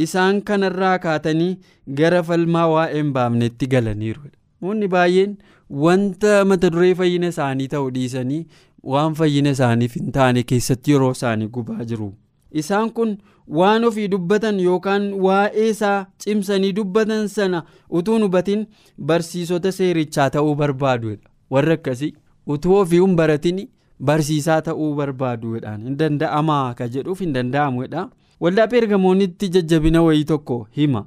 isaan 0.05 0.41
kanarraa 0.49 0.97
kaatanii 1.05 1.51
gara 1.99 2.23
falmaa 2.29 2.67
waa'ee 2.73 2.97
hin 3.01 3.11
baafnetti 3.17 3.67
galaniiru. 3.73 4.21
Namoonni 4.61 4.87
baay'een 4.95 5.37
wanta 5.85 6.33
mata 6.51 6.69
duree 6.75 6.93
fayyina 6.99 7.27
isaanii 7.33 7.67
ta'u 7.73 7.89
dhiisanii 7.95 8.41
waan 8.83 9.13
fayyina 9.19 9.49
isaaniif 9.57 9.93
hin 9.99 10.11
taane 10.17 10.43
keessatti 10.43 10.91
yeroo 10.91 11.11
isaanii 11.17 11.47
gubaa 11.57 11.83
jiru. 11.91 12.13
Isaan 12.61 12.89
kun 12.97 13.13
waan 13.59 13.83
ofii 13.89 14.07
dubbatan 14.15 14.59
yookaan 14.63 15.05
waa'ee 15.27 15.69
isaa 15.69 16.05
cimsanii 16.25 16.73
dubbatan 16.79 17.27
sana 17.35 17.63
utuu 17.99 18.19
hubatin 18.25 18.65
barsiisota 19.11 19.71
seerichaa 19.77 20.29
ta'uu 20.35 20.55
barbaaduudha. 20.55 21.29
Warra 21.51 21.73
akkasii 21.79 22.13
utuu 22.47 22.75
ofii 22.81 22.99
hin 23.05 23.15
baratin 23.21 23.63
barsiisaa 24.09 24.61
ta'uu 24.67 24.93
barbaaduudhaan 24.99 25.81
hin 25.87 25.97
danda'amaa 26.03 26.73
ka 26.77 26.87
jedhuuf 26.97 27.19
hin 27.25 27.33
danda'amuudha 27.39 28.05
waldaa 28.45 28.67
peergamoonitti 28.67 29.49
jajjabina 29.57 30.01
wayii 30.03 30.23
tokko 30.31 30.57
hima 30.77 31.05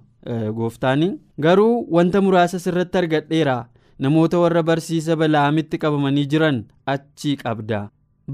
gooftaanii 0.58 1.10
garuu 1.46 1.86
wanta 1.96 2.20
muraasa 2.26 2.58
sirratti 2.66 2.98
argadheera 2.98 3.56
namoota 4.04 4.38
warra 4.44 4.62
barsiisa 4.70 5.16
bala'amitti 5.20 5.78
qabamanii 5.84 6.26
jiran 6.32 6.64
achii 6.94 7.36
qabda. 7.42 7.80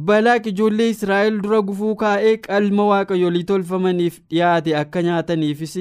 balaaq 0.09 0.46
ijoollee 0.51 0.88
israa'el 0.90 1.35
dura 1.44 1.59
gufuu 1.68 1.94
kaa'ee 2.03 2.37
qalma 2.44 2.85
waaqayyolii 2.90 3.44
tolfamaniif 3.51 4.14
dhiyaate 4.31 4.77
akka 4.83 5.03
nyaataniifis 5.07 5.75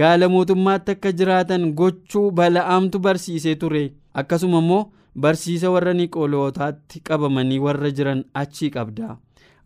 gaala 0.00 0.28
mootummaatti 0.34 0.90
akka 0.96 1.12
jiraatan 1.18 1.66
gochuu 1.80 2.30
bala'aamtu 2.38 2.98
barsiisee 3.06 3.54
ture. 3.64 3.82
Akkasuma 4.20 4.58
immoo 4.64 4.80
barsiisa 5.24 5.70
warra 5.74 5.92
niqolootaatti 5.98 7.00
qabamanii 7.08 7.58
warra 7.66 7.90
jiran 7.98 8.22
achii 8.42 8.70
qabda. 8.76 9.16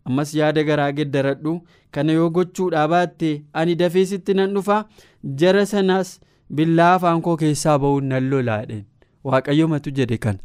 Ammas 0.05 0.33
yaada 0.39 0.63
garaa 0.69 0.91
geddaradhu. 0.97 1.53
Kana 1.91 2.11
yoo 2.19 2.29
gochuudhaa 2.39 2.87
baatte 2.93 3.31
ani 3.53 3.75
dafeesitti 3.81 4.33
nan 4.39 4.53
dhufa. 4.55 4.81
Jara 5.39 5.65
sanaas 5.71 6.11
billaa 6.55 6.91
afaan 6.97 7.21
koo 7.21 7.37
keessaa 7.43 7.77
ba'uun 7.85 8.05
nan 8.13 8.29
lolaadheen 8.33 8.83
waaqayyo 9.25 9.67
matu 9.73 9.91
jedhe 9.99 10.17
kana. 10.17 10.39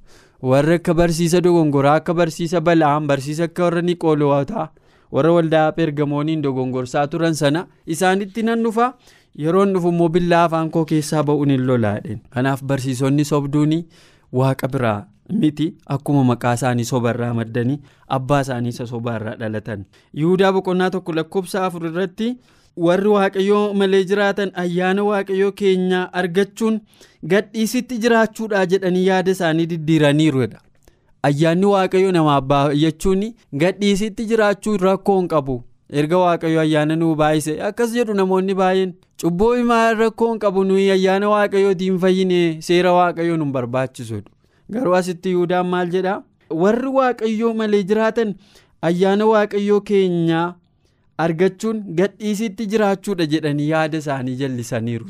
warra 0.50 0.74
akka 0.80 0.94
barsiisa 0.98 1.40
dogongoraa 1.44 1.94
akka 2.00 2.14
barsiisa 2.18 2.60
bala'aan 2.66 3.06
barsiisa 3.08 3.44
akka 3.48 3.62
warra 3.66 3.82
niqoolootaa 3.88 4.68
warra 5.16 5.32
waldaa 5.36 5.72
peergamooniin 5.78 6.42
dogongorsaa 6.44 7.06
turan 7.14 7.34
sana 7.40 7.66
isaanitti 7.86 8.42
nan 8.42 8.62
dhufa. 8.64 8.86
Yeroon 9.42 9.72
dhufu 9.74 9.88
immoo 9.92 10.08
billaa 10.14 10.44
afaan 10.48 10.70
koo 10.74 10.84
keessaa 10.92 11.22
ba'uun 11.28 11.50
hin 11.54 11.66
lolaadheen 11.66 12.20
kanaaf 12.36 12.62
barsiisonni 12.70 13.24
sobduun 13.24 13.74
waaqa 14.38 14.68
biraa 14.72 15.06
miti. 15.42 15.66
Akkuma 15.86 16.24
maqaa 16.30 16.54
isaanii 16.58 16.84
sobarraa 16.88 17.34
maddanii 17.34 17.78
abbaa 18.16 18.40
isaanii 18.46 18.68
isa 18.74 18.86
sobaarraa 18.86 19.36
dhalatan. 19.42 19.84
Yihudaa 20.14 20.52
boqonnaa 20.56 20.90
tokko 20.96 21.12
lakkoofsa 21.20 21.64
afur 21.66 21.86
irratti 21.90 22.30
warri 22.76 23.08
waaqayyoo 23.14 23.74
malee 23.74 24.04
jiraatan 24.10 24.50
ayyaana 24.62 25.02
waaqayyoo 25.10 25.52
keenyaa 25.60 26.08
argachuun 26.22 26.80
gadhiisitti 27.32 27.98
jiraachuudha 28.04 28.66
jedhanii 28.72 29.06
yaada 29.06 29.30
isaanii 29.36 29.66
diddiiraniiruudha 29.72 30.58
ayyaanni 31.28 31.66
waaqayyoo 31.72 32.12
namaaf 32.18 32.44
baay'achuun 32.52 33.24
gadhiisitti 33.64 34.24
jiraachuu 34.32 34.76
rakkoo 34.86 35.18
hin 35.20 35.28
qabu 35.34 35.56
erga 36.02 36.18
waaqayyoo 36.24 36.60
ayyaana 36.62 36.96
nuu 37.02 37.14
baay'ise 37.22 37.56
akkas 37.68 37.92
jedhu 37.98 38.14
namoonni 38.20 38.54
baay'een 38.62 38.94
cubbuu 39.22 39.52
himaa 39.58 39.82
rakkoo 40.02 40.28
hin 40.32 40.38
qabu 40.46 40.64
nuyi 40.70 40.90
ayyaana 40.96 41.28
waaqayyootiin 41.34 41.98
fayyine 42.06 42.40
seera 42.68 42.92
waaqayyoo 42.98 43.36
nu 43.42 43.50
barbaachisudha 43.58 44.30
garuu 44.76 44.94
asitti 45.00 45.28
yihuudaan 45.34 45.66
maal 45.74 45.90
jedha 45.96 46.16
warri 46.64 46.88
waaqayyoo 47.00 47.52
malee 47.60 47.82
jiraatan 47.92 48.34
ayyaana 48.88 49.26
waaqayyoo 49.32 49.80
keenyaa. 49.92 50.46
Argachuun 51.24 51.82
gadhiisitti 52.00 52.66
jiraachuudha 52.72 53.26
jedhanii 53.32 53.68
yaada 53.70 53.98
isaanii 54.04 54.36
jallisaniiru. 54.42 55.06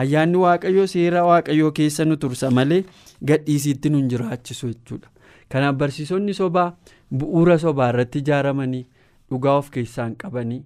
Ayyaanni 0.00 0.36
waaqayyoo 0.44 0.86
seera 0.94 1.24
waaqayyoo 1.28 1.70
keessa 1.78 2.04
nu 2.04 2.16
tursa 2.24 2.50
malee 2.50 2.82
gadhiisitti 3.30 3.90
nu 3.90 4.02
jiraachisu 4.12 4.66
jechuudha. 4.72 5.08
Kanaaf 5.48 5.76
barsiisonni 5.76 6.34
sobaa 6.40 6.68
bu'uura 7.18 7.58
sobaa 7.58 7.88
irratti 7.92 8.18
ijaaramanii 8.24 8.84
dhugaa 9.30 9.56
of 9.62 9.70
keessaan 9.76 10.14
qabanii 10.20 10.60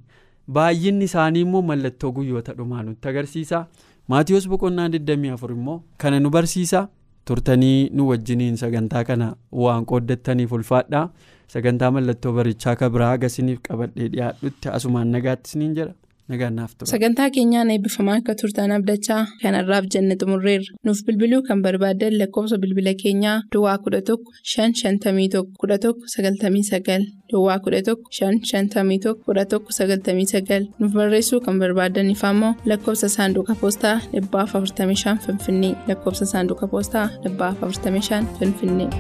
baay'inni 0.57 1.05
isaanii 1.11 1.41
immoo 1.47 1.63
mallattoo 1.71 2.13
guyyoota 2.19 2.53
dhumaa 2.59 2.83
nutti 2.83 3.09
agarsiisa. 3.09 3.67
Maatiyoos 4.09 4.49
boqonnaa 4.49 4.89
24 4.89 5.53
immoo 5.59 5.79
kana 5.99 6.21
nu 6.21 6.31
barsiisa. 6.31 6.89
Turtanii 7.25 7.89
nu 7.97 8.09
wajjiniin 8.11 8.57
sagantaa 8.61 9.05
kana 9.11 9.29
waan 9.63 9.85
qooddattaniif 9.91 10.53
ulfaadhaa. 10.53 11.09
Sagantaa 11.53 11.91
mallattoo 11.97 12.33
barichaa 12.39 12.77
kan 12.77 12.93
biraa 12.93 13.13
agasiniif 13.19 13.61
qabadhee 13.69 14.09
dhiyaadhutti 14.15 14.69
asumaan 14.79 15.13
nagaatti 15.17 15.49
isiniin 15.51 15.75
jedha 15.79 15.95
nagannaaf 16.33 16.71
tura. 16.79 16.89
Sagantaa 16.91 17.27
keenyaan 17.31 17.71
eebbifamaa 17.73 18.15
akka 18.21 18.35
turtan 18.43 18.71
abdachaa 18.77 19.23
kanarraaf 19.43 19.85
jenne 19.95 20.15
xumurreerra. 20.21 20.71
Nuuf 20.85 21.03
bilbiluu 21.07 21.43
kan 21.49 21.63
barbaaddan 21.67 22.17
lakkoofsa 22.21 22.59
bilbila 22.63 22.95
keenyaa 23.03 23.35
Duwwaa 23.55 23.77
11 23.89 24.17
551 24.53 25.43
11 25.65 25.93
99 26.15 27.05
Duwwaa 27.33 27.59
11 27.67 27.97
551 28.21 29.15
11 29.27 29.61
99 29.81 30.71
nuuf 30.79 30.93
barreessuu 31.01 31.41
kan 31.49 31.59
barbaadaniif 31.65 32.25
ammoo 32.31 32.55
lakkoofsa 32.73 33.09
saanduqa 33.17 33.55
poostaa 33.61 33.97
45 34.15 35.17
Finfinnee 35.27 35.75
lakkoofsa 35.89 36.27
saanduqa 36.33 36.67
poostaa 36.75 37.07
45 37.29 38.25
Finfinnee. 38.41 38.91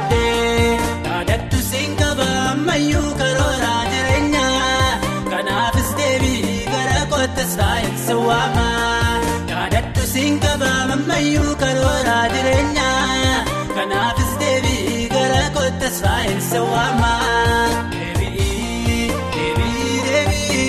Yaadadhu 0.00 1.58
siin 1.70 1.92
qaba 2.00 2.26
ammayyuu 2.52 3.10
karooraa 3.20 3.82
jireenyaa 3.92 5.00
kanaafis 5.32 5.90
deebii 5.98 6.64
gara 6.72 7.02
kottas 7.12 7.52
taa'insi 7.60 8.14
waama 8.28 8.66
yaadadhu 9.52 10.06
siin 10.14 10.40
qaba 10.46 10.70
ammayyuu 10.96 11.52
karooraa 11.64 12.24
jireenyaa 12.34 13.44
kanaafis 13.76 14.32
deebii 14.44 15.08
gara 15.16 15.44
kottas 15.58 16.00
taa'insi 16.06 16.60
waama. 16.72 17.12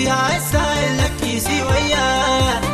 Yaa'isaa 0.08 0.72
lakkisii 0.98 1.62
wayyaa 1.68 2.73